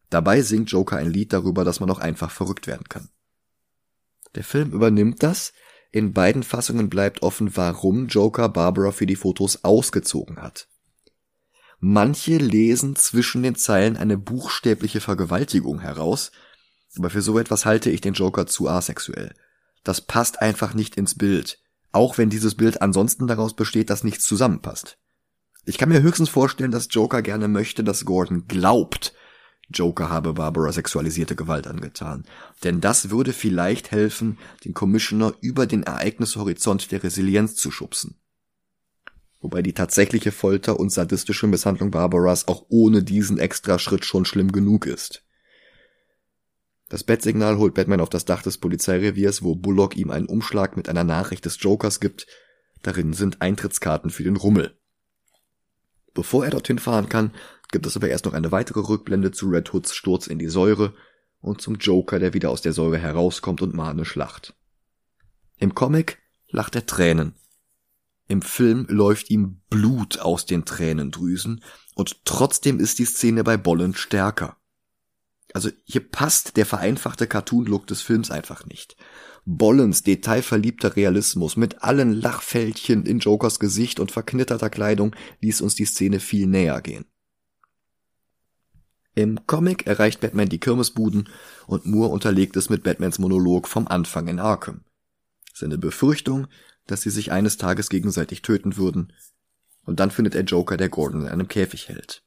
[0.09, 3.09] Dabei singt Joker ein Lied darüber, dass man auch einfach verrückt werden kann.
[4.37, 5.53] Der Film übernimmt das.
[5.91, 10.69] In beiden Fassungen bleibt offen, warum Joker Barbara für die Fotos ausgezogen hat.
[11.81, 16.33] Manche lesen zwischen den Zeilen eine buchstäbliche Vergewaltigung heraus,
[16.97, 19.35] aber für so etwas halte ich den Joker zu asexuell.
[19.85, 21.59] Das passt einfach nicht ins Bild,
[21.93, 24.99] auch wenn dieses Bild ansonsten daraus besteht, dass nichts zusammenpasst.
[25.65, 29.15] Ich kann mir höchstens vorstellen, dass Joker gerne möchte, dass Gordon glaubt,
[29.69, 32.25] Joker habe Barbara sexualisierte Gewalt angetan.
[32.63, 38.17] Denn das würde vielleicht helfen, den Commissioner über den Ereignishorizont der Resilienz zu schubsen.
[39.41, 44.87] Wobei die tatsächliche Folter und sadistische Misshandlung Barbaras auch ohne diesen Extraschritt schon schlimm genug
[44.87, 45.23] ist.
[46.89, 50.89] Das Bettsignal holt Batman auf das Dach des Polizeireviers, wo Bullock ihm einen Umschlag mit
[50.89, 52.29] einer Nachricht des Jokers gibt.
[52.83, 54.79] Darin sind Eintrittskarten für den Rummel.
[56.15, 57.33] Bevor er dorthin fahren kann,
[57.73, 60.95] gibt es aber erst noch eine weitere Rückblende zu Red Hoods Sturz in die Säure
[61.41, 64.55] und zum Joker, der wieder aus der Säure herauskommt und manisch lacht.
[65.59, 67.35] Im Comic lacht er Tränen.
[68.29, 71.63] Im Film läuft ihm Blut aus den Tränendrüsen
[71.95, 74.57] und trotzdem ist die Szene bei Bolland stärker.
[75.55, 78.97] Also hier passt der vereinfachte Cartoon-Look des Films einfach nicht.
[79.47, 85.85] Bollens detailverliebter Realismus mit allen Lachfältchen in Jokers Gesicht und verknitterter Kleidung ließ uns die
[85.85, 87.07] Szene viel näher gehen.
[89.17, 91.31] Im Comic erreicht Batman die Kirmesbuden
[91.67, 94.83] und Moore unterlegt es mit Batmans Monolog vom Anfang in Arkham.
[95.55, 96.49] Seine Befürchtung,
[96.87, 99.15] dass sie sich eines Tages gegenseitig töten würden,
[99.87, 102.25] und dann findet er Joker, der Gordon in einem Käfig hält.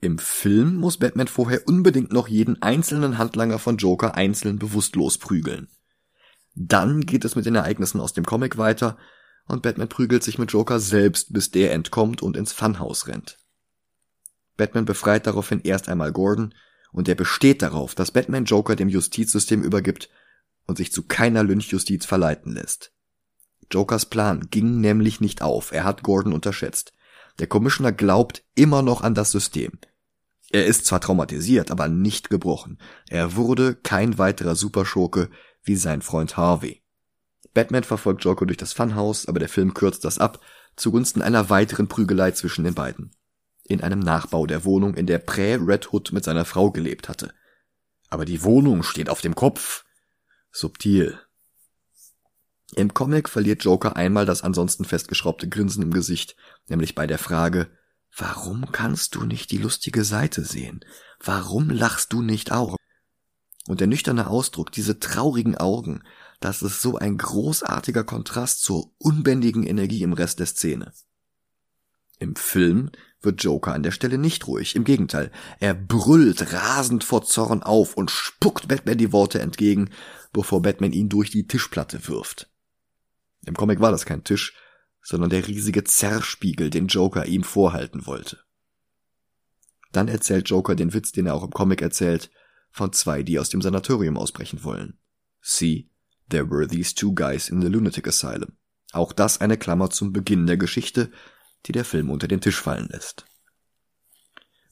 [0.00, 5.68] Im Film muss Batman vorher unbedingt noch jeden einzelnen Handlanger von Joker einzeln bewusstlos prügeln.
[6.56, 8.98] Dann geht es mit den Ereignissen aus dem Comic weiter
[9.46, 13.38] und Batman prügelt sich mit Joker selbst, bis der entkommt und ins Funhaus rennt.
[14.56, 16.54] Batman befreit daraufhin erst einmal Gordon
[16.92, 20.10] und er besteht darauf, dass Batman Joker dem Justizsystem übergibt
[20.66, 22.92] und sich zu keiner Lynchjustiz verleiten lässt.
[23.70, 26.92] Jokers Plan ging nämlich nicht auf, er hat Gordon unterschätzt.
[27.38, 29.78] Der Commissioner glaubt immer noch an das System.
[30.50, 32.78] Er ist zwar traumatisiert, aber nicht gebrochen.
[33.08, 35.30] Er wurde kein weiterer Superschurke
[35.64, 36.82] wie sein Freund Harvey.
[37.54, 40.40] Batman verfolgt Joker durch das Funhaus, aber der Film kürzt das ab,
[40.76, 43.14] zugunsten einer weiteren Prügelei zwischen den beiden
[43.64, 47.32] in einem Nachbau der Wohnung, in der Prä-Red Hood mit seiner Frau gelebt hatte.
[48.08, 49.84] Aber die Wohnung steht auf dem Kopf.
[50.50, 51.18] Subtil.
[52.74, 56.36] Im Comic verliert Joker einmal das ansonsten festgeschraubte Grinsen im Gesicht,
[56.68, 57.70] nämlich bei der Frage,
[58.16, 60.84] warum kannst du nicht die lustige Seite sehen?
[61.20, 62.76] Warum lachst du nicht auch?
[63.68, 66.02] Und der nüchterne Ausdruck, diese traurigen Augen,
[66.40, 70.92] das ist so ein großartiger Kontrast zur unbändigen Energie im Rest der Szene.
[72.18, 72.90] Im Film
[73.22, 74.76] wird Joker an der Stelle nicht ruhig.
[74.76, 79.90] Im Gegenteil, er brüllt rasend vor Zorn auf und spuckt Batman die Worte entgegen,
[80.32, 82.50] bevor Batman ihn durch die Tischplatte wirft.
[83.46, 84.54] Im Comic war das kein Tisch,
[85.02, 88.38] sondern der riesige Zerrspiegel, den Joker ihm vorhalten wollte.
[89.90, 92.30] Dann erzählt Joker den Witz, den er auch im Comic erzählt,
[92.70, 94.98] von zwei, die aus dem Sanatorium ausbrechen wollen.
[95.42, 95.90] See,
[96.30, 98.52] there were these two guys in the lunatic asylum.
[98.92, 101.10] Auch das eine Klammer zum Beginn der Geschichte,
[101.66, 103.26] die der Film unter den Tisch fallen lässt.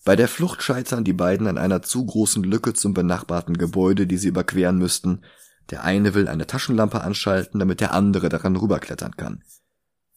[0.05, 4.17] Bei der Flucht scheitern die beiden an einer zu großen Lücke zum benachbarten Gebäude, die
[4.17, 5.25] sie überqueren müssten.
[5.69, 9.45] Der eine will eine Taschenlampe anschalten, damit der andere daran rüberklettern kann.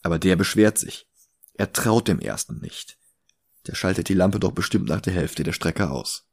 [0.01, 1.07] Aber der beschwert sich.
[1.53, 2.97] Er traut dem ersten nicht.
[3.67, 6.25] Der schaltet die Lampe doch bestimmt nach der Hälfte der Strecke aus.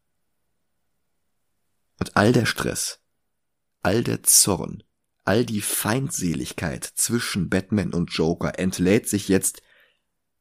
[1.99, 3.01] Und all der Stress,
[3.83, 4.83] all der Zorn,
[5.25, 9.61] all die Feindseligkeit zwischen Batman und Joker entlädt sich jetzt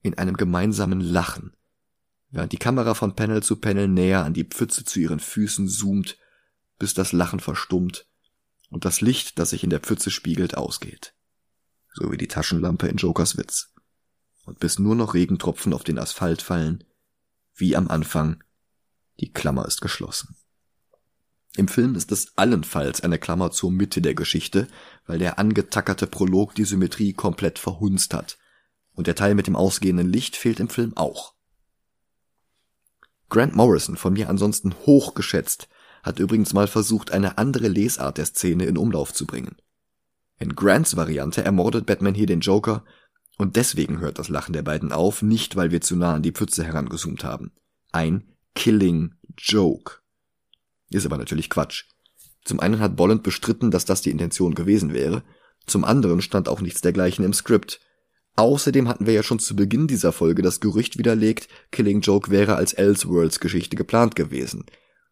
[0.02, 1.54] in einem gemeinsamen Lachen,
[2.30, 6.18] während die Kamera von Panel zu Panel näher an die Pfütze zu ihren Füßen zoomt,
[6.78, 8.08] bis das Lachen verstummt
[8.70, 11.14] und das Licht, das sich in der Pfütze spiegelt, ausgeht.
[11.94, 13.74] So wie die Taschenlampe in Jokers Witz.
[14.46, 16.84] Und bis nur noch Regentropfen auf den Asphalt fallen,
[17.54, 18.44] wie am Anfang,
[19.20, 20.36] die Klammer ist geschlossen.
[21.56, 24.68] Im Film ist es allenfalls eine Klammer zur Mitte der Geschichte,
[25.06, 28.39] weil der angetackerte Prolog die Symmetrie komplett verhunzt hat.
[29.00, 31.34] Und der Teil mit dem ausgehenden Licht fehlt im Film auch.
[33.30, 35.70] Grant Morrison, von mir ansonsten hochgeschätzt,
[36.04, 39.56] hat übrigens mal versucht, eine andere Lesart der Szene in Umlauf zu bringen.
[40.38, 42.84] In Grants Variante ermordet Batman hier den Joker,
[43.38, 46.34] und deswegen hört das Lachen der beiden auf, nicht weil wir zu nah an die
[46.34, 47.54] Pfütze herangezoomt haben.
[47.94, 50.00] Ein Killing Joke.
[50.90, 51.86] Ist aber natürlich Quatsch.
[52.44, 55.24] Zum einen hat Bolland bestritten, dass das die Intention gewesen wäre,
[55.66, 57.80] zum anderen stand auch nichts dergleichen im Skript.
[58.40, 62.56] Außerdem hatten wir ja schon zu Beginn dieser Folge das Gerücht widerlegt, Killing Joke wäre
[62.56, 64.64] als Elseworlds Geschichte geplant gewesen.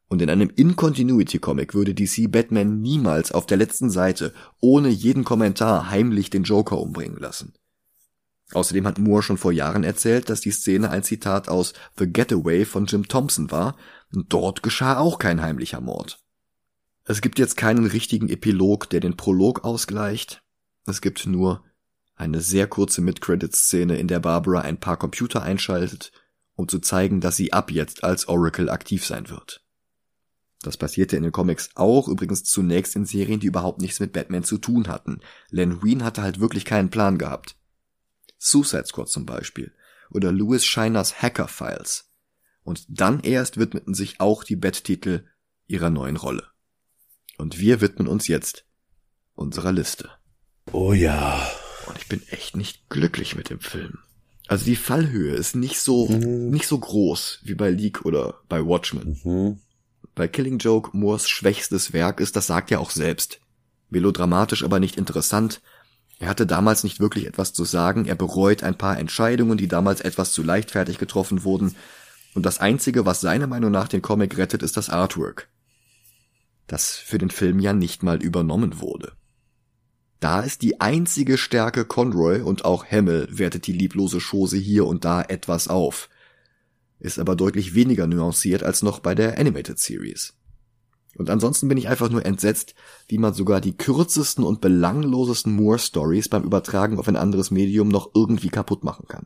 [0.07, 5.89] Und in einem In-Continuity-Comic würde DC Batman niemals auf der letzten Seite ohne jeden Kommentar
[5.89, 7.53] heimlich den Joker umbringen lassen.
[8.53, 12.63] Außerdem hat Moore schon vor Jahren erzählt, dass die Szene ein Zitat aus The Getaway
[12.63, 13.75] von Jim Thompson war,
[14.13, 16.23] und dort geschah auch kein heimlicher Mord.
[17.03, 20.43] Es gibt jetzt keinen richtigen Epilog, der den Prolog ausgleicht.
[20.85, 21.66] Es gibt nur
[22.17, 26.11] eine sehr kurze Mid-Credits-Szene, in der Barbara ein paar Computer einschaltet,
[26.55, 29.63] um zu zeigen, dass sie ab jetzt als Oracle aktiv sein wird.
[30.63, 34.43] Das passierte in den Comics auch, übrigens zunächst in Serien, die überhaupt nichts mit Batman
[34.43, 35.19] zu tun hatten.
[35.51, 37.55] Len Wein hatte halt wirklich keinen Plan gehabt.
[38.39, 39.71] Suicide Squad zum Beispiel.
[40.09, 42.09] Oder Louis Shiners Hacker Files.
[42.63, 45.25] Und dann erst widmeten sich auch die Bat-Titel
[45.67, 46.47] ihrer neuen Rolle.
[47.37, 48.65] Und wir widmen uns jetzt
[49.35, 50.09] unserer Liste.
[50.71, 51.47] Oh ja.
[51.87, 53.99] Und ich bin echt nicht glücklich mit dem Film.
[54.47, 56.49] Also die Fallhöhe ist nicht so, mhm.
[56.49, 59.19] nicht so groß wie bei Leak oder bei Watchmen.
[59.23, 59.59] Mhm.
[60.15, 63.39] Bei Killing Joke Moores schwächstes Werk ist, das sagt er auch selbst.
[63.89, 65.61] Melodramatisch, aber nicht interessant,
[66.19, 70.01] er hatte damals nicht wirklich etwas zu sagen, er bereut ein paar Entscheidungen, die damals
[70.01, 71.75] etwas zu leichtfertig getroffen wurden,
[72.33, 75.47] und das Einzige, was seiner Meinung nach den Comic rettet, ist das Artwork.
[76.67, 79.13] Das für den Film ja nicht mal übernommen wurde.
[80.19, 85.05] Da ist die einzige Stärke Conroy und auch Hemmel wertet die lieblose Chose hier und
[85.05, 86.09] da etwas auf.
[86.99, 90.33] Ist aber deutlich weniger nuanciert als noch bei der Animated Series.
[91.15, 92.75] Und ansonsten bin ich einfach nur entsetzt,
[93.07, 98.11] wie man sogar die kürzesten und belanglosesten Moore-Stories beim Übertragen auf ein anderes Medium noch
[98.13, 99.25] irgendwie kaputt machen kann.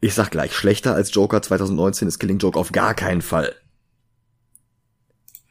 [0.00, 3.54] Ich sag gleich, schlechter als Joker 2019 ist Killing Joke auf gar keinen Fall.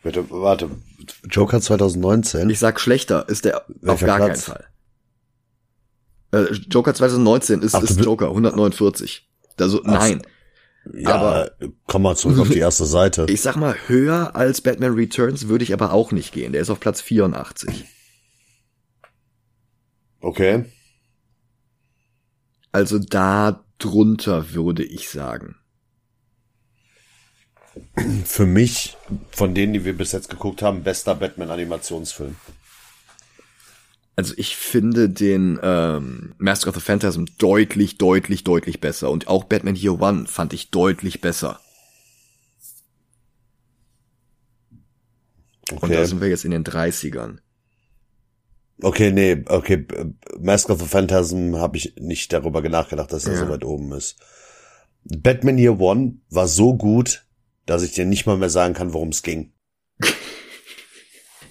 [0.04, 0.70] Bitte, warte,
[1.30, 2.50] Joker 2019?
[2.50, 4.46] Ich sag schlechter ist der Welcher auf gar Platz?
[4.46, 4.66] keinen Fall.
[6.32, 9.30] Äh, Joker 2019 ist, Ach, ist Joker 149.
[9.60, 10.22] Also, Ach, nein.
[10.94, 11.52] Ja, aber
[11.88, 13.26] komm mal zurück auf die erste Seite.
[13.30, 16.54] Ich sag mal, höher als Batman Returns würde ich aber auch nicht gehen.
[16.54, 17.86] Der ist auf Platz 84.
[20.22, 20.66] Okay.
[22.72, 25.56] Also da drunter würde ich sagen.
[28.26, 28.96] Für mich,
[29.32, 32.36] von denen, die wir bis jetzt geguckt haben, bester Batman-Animationsfilm.
[34.16, 39.12] Also ich finde den ähm, Master of the Phantasm deutlich, deutlich, deutlich besser.
[39.12, 41.60] Und auch Batman Year One fand ich deutlich besser.
[45.72, 45.80] Okay.
[45.82, 47.40] Und da sind wir jetzt in den 30ern.
[48.82, 49.86] Okay, nee, okay.
[50.40, 53.40] Mask of the Phantasm habe ich nicht darüber nachgedacht, dass er ja.
[53.40, 54.18] so weit oben ist.
[55.04, 57.26] Batman Year One war so gut,
[57.66, 59.52] dass ich dir nicht mal mehr sagen kann, worum es ging.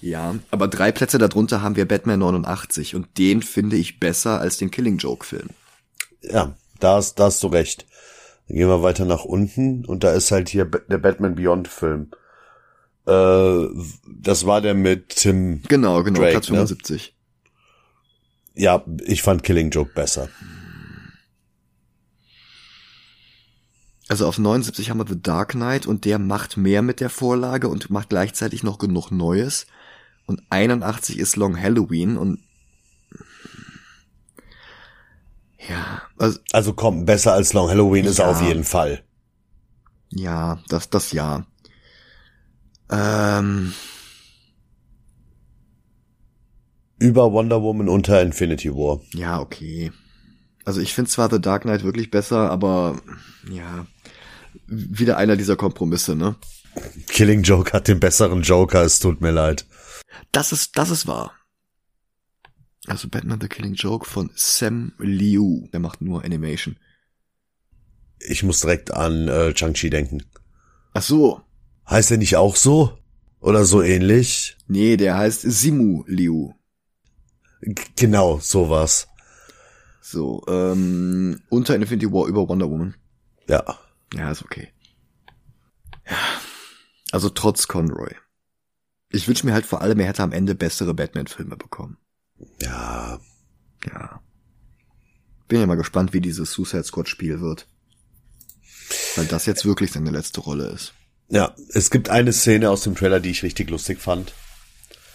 [0.01, 4.57] Ja, aber drei Plätze darunter haben wir Batman 89 und den finde ich besser als
[4.57, 5.49] den Killing Joke Film.
[6.21, 7.87] Ja, da hast, da hast du recht.
[8.47, 12.11] Dann gehen wir weiter nach unten und da ist halt hier der Batman Beyond Film.
[13.07, 13.67] Äh,
[14.07, 15.63] das war der mit Tim.
[15.67, 17.15] Genau, genau, Drake, Platz 75.
[18.53, 18.61] Ne?
[18.61, 20.29] Ja, ich fand Killing Joke besser.
[24.07, 27.67] Also auf 79 haben wir The Dark Knight und der macht mehr mit der Vorlage
[27.69, 29.65] und macht gleichzeitig noch genug Neues
[30.27, 32.39] und 81 ist Long Halloween und
[35.67, 38.29] ja, Also, also komm, besser als Long Halloween ist ja.
[38.29, 39.03] auf jeden Fall.
[40.09, 41.45] Ja, das, das ja.
[42.89, 43.73] Ähm.
[46.99, 49.01] Über Wonder Woman unter Infinity War.
[49.13, 49.91] Ja, okay.
[50.63, 53.01] Also ich finde zwar The Dark Knight wirklich besser, aber
[53.49, 53.85] ja,
[54.67, 56.35] wieder einer dieser Kompromisse, ne?
[57.07, 59.65] Killing Joke hat den besseren Joker, es tut mir leid.
[60.31, 61.33] Das ist, das ist wahr.
[62.87, 65.67] Also Batman The Killing Joke von Sam Liu.
[65.73, 66.77] Der macht nur Animation.
[68.19, 70.23] Ich muss direkt an äh, Chang-Chi denken.
[70.93, 71.41] Ach so.
[71.89, 72.97] Heißt er nicht auch so?
[73.39, 74.57] Oder so ähnlich?
[74.67, 76.53] Nee, der heißt Simu Liu.
[77.61, 79.07] G genau, sowas.
[80.01, 82.95] So, ähm, unter Infinity War über Wonder Woman.
[83.47, 83.79] Ja.
[84.13, 84.71] Ja, ist okay.
[86.09, 86.17] Ja.
[87.11, 88.13] Also trotz Conroy.
[89.09, 91.97] Ich wünsche mir halt vor allem, er hätte am Ende bessere Batman-Filme bekommen.
[92.61, 93.19] Ja.
[93.85, 94.21] Ja.
[95.47, 97.67] Bin ja mal gespannt, wie dieses Suicide Squad Spiel wird.
[99.15, 100.93] Weil das jetzt wirklich seine letzte Rolle ist.
[101.29, 104.33] Ja, es gibt eine Szene aus dem Trailer, die ich richtig lustig fand.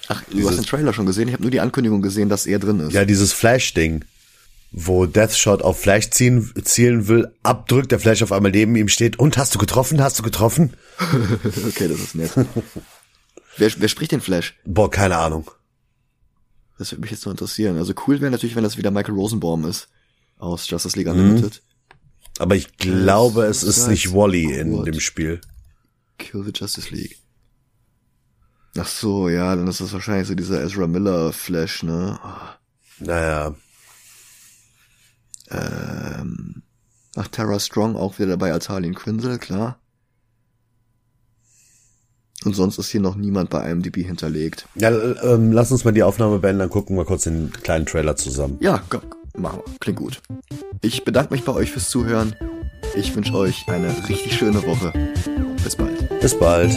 [0.09, 1.28] Ach, du dieses, hast den Trailer schon gesehen?
[1.28, 2.93] Ich habe nur die Ankündigung gesehen, dass er drin ist.
[2.93, 4.05] Ja, dieses Flash-Ding,
[4.73, 9.18] wo Deathshot auf Flash ziehen, zielen will, abdrückt, der Flash auf einmal neben ihm steht
[9.18, 10.01] und hast du getroffen?
[10.01, 10.75] Hast du getroffen?
[11.68, 12.33] okay, das ist nett.
[13.57, 14.59] wer, wer spricht den Flash?
[14.64, 15.51] Boah, keine Ahnung.
[16.79, 17.77] Das würde mich jetzt nur interessieren.
[17.77, 19.89] Also cool wäre natürlich, wenn das wieder Michael Rosenbaum ist.
[20.39, 21.62] Aus Justice League Unlimited.
[21.62, 21.99] Mhm.
[22.39, 25.43] Aber ich glaube, es ist nicht Wally in dem Spiel.
[26.16, 27.18] Kill the Justice League.
[28.79, 32.18] Ach so, ja, dann ist das wahrscheinlich so dieser Ezra Miller Flash, ne?
[32.25, 33.05] Oh.
[33.05, 33.55] Naja.
[35.51, 36.62] Ähm.
[37.16, 39.78] Ach, Tara Strong auch wieder dabei als Harleen Quinzel, klar.
[42.44, 44.66] Und sonst ist hier noch niemand bei IMDb hinterlegt.
[44.74, 48.16] Ja, ähm, lass uns mal die Aufnahme beenden, dann gucken wir kurz den kleinen Trailer
[48.16, 48.57] zusammen.
[48.61, 48.82] Ja,
[49.36, 49.74] machen wir.
[49.80, 50.22] Klingt gut.
[50.80, 52.34] Ich bedanke mich bei euch fürs Zuhören.
[52.94, 54.92] Ich wünsche euch eine richtig schöne Woche.
[55.62, 56.20] Bis bald.
[56.20, 56.72] Bis bald.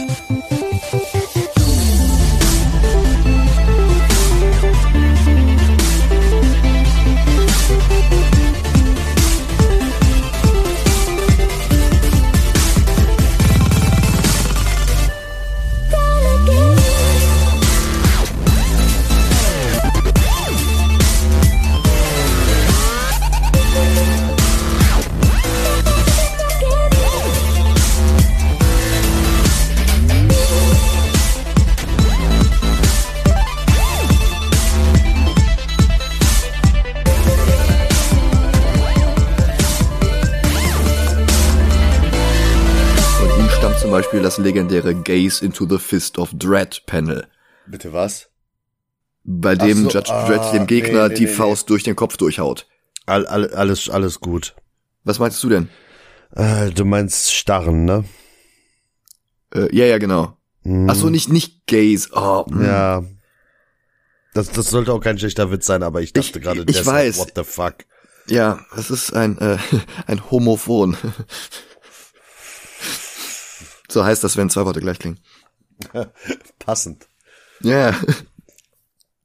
[44.44, 47.26] Legendäre Gaze into the Fist of Dread Panel.
[47.66, 48.28] Bitte was?
[49.24, 51.96] Bei dem so, Judge ah, Dredd dem Gegner nee, nee, die nee, Faust durch den
[51.96, 52.66] Kopf durchhaut.
[53.06, 54.54] All, all, alles, alles gut.
[55.02, 55.68] Was meinst du denn?
[56.32, 58.04] Äh, du meinst Starren, ne?
[59.54, 60.36] Äh, ja, ja, genau.
[60.62, 60.88] Mm.
[60.90, 62.10] Ach so, nicht, nicht Gaze.
[62.12, 62.64] Oh, mm.
[62.64, 63.04] Ja.
[64.34, 67.18] Das, das sollte auch kein schlechter Witz sein, aber ich dachte gerade, ich weiß.
[67.18, 67.76] what the fuck.
[68.26, 69.58] Ja, es ist ein, äh,
[70.06, 70.96] ein Homophon.
[73.94, 75.20] So heißt das, wenn zwei Worte gleich klingen.
[76.58, 77.06] Passend.
[77.60, 77.90] Ja.
[77.90, 77.96] Yeah.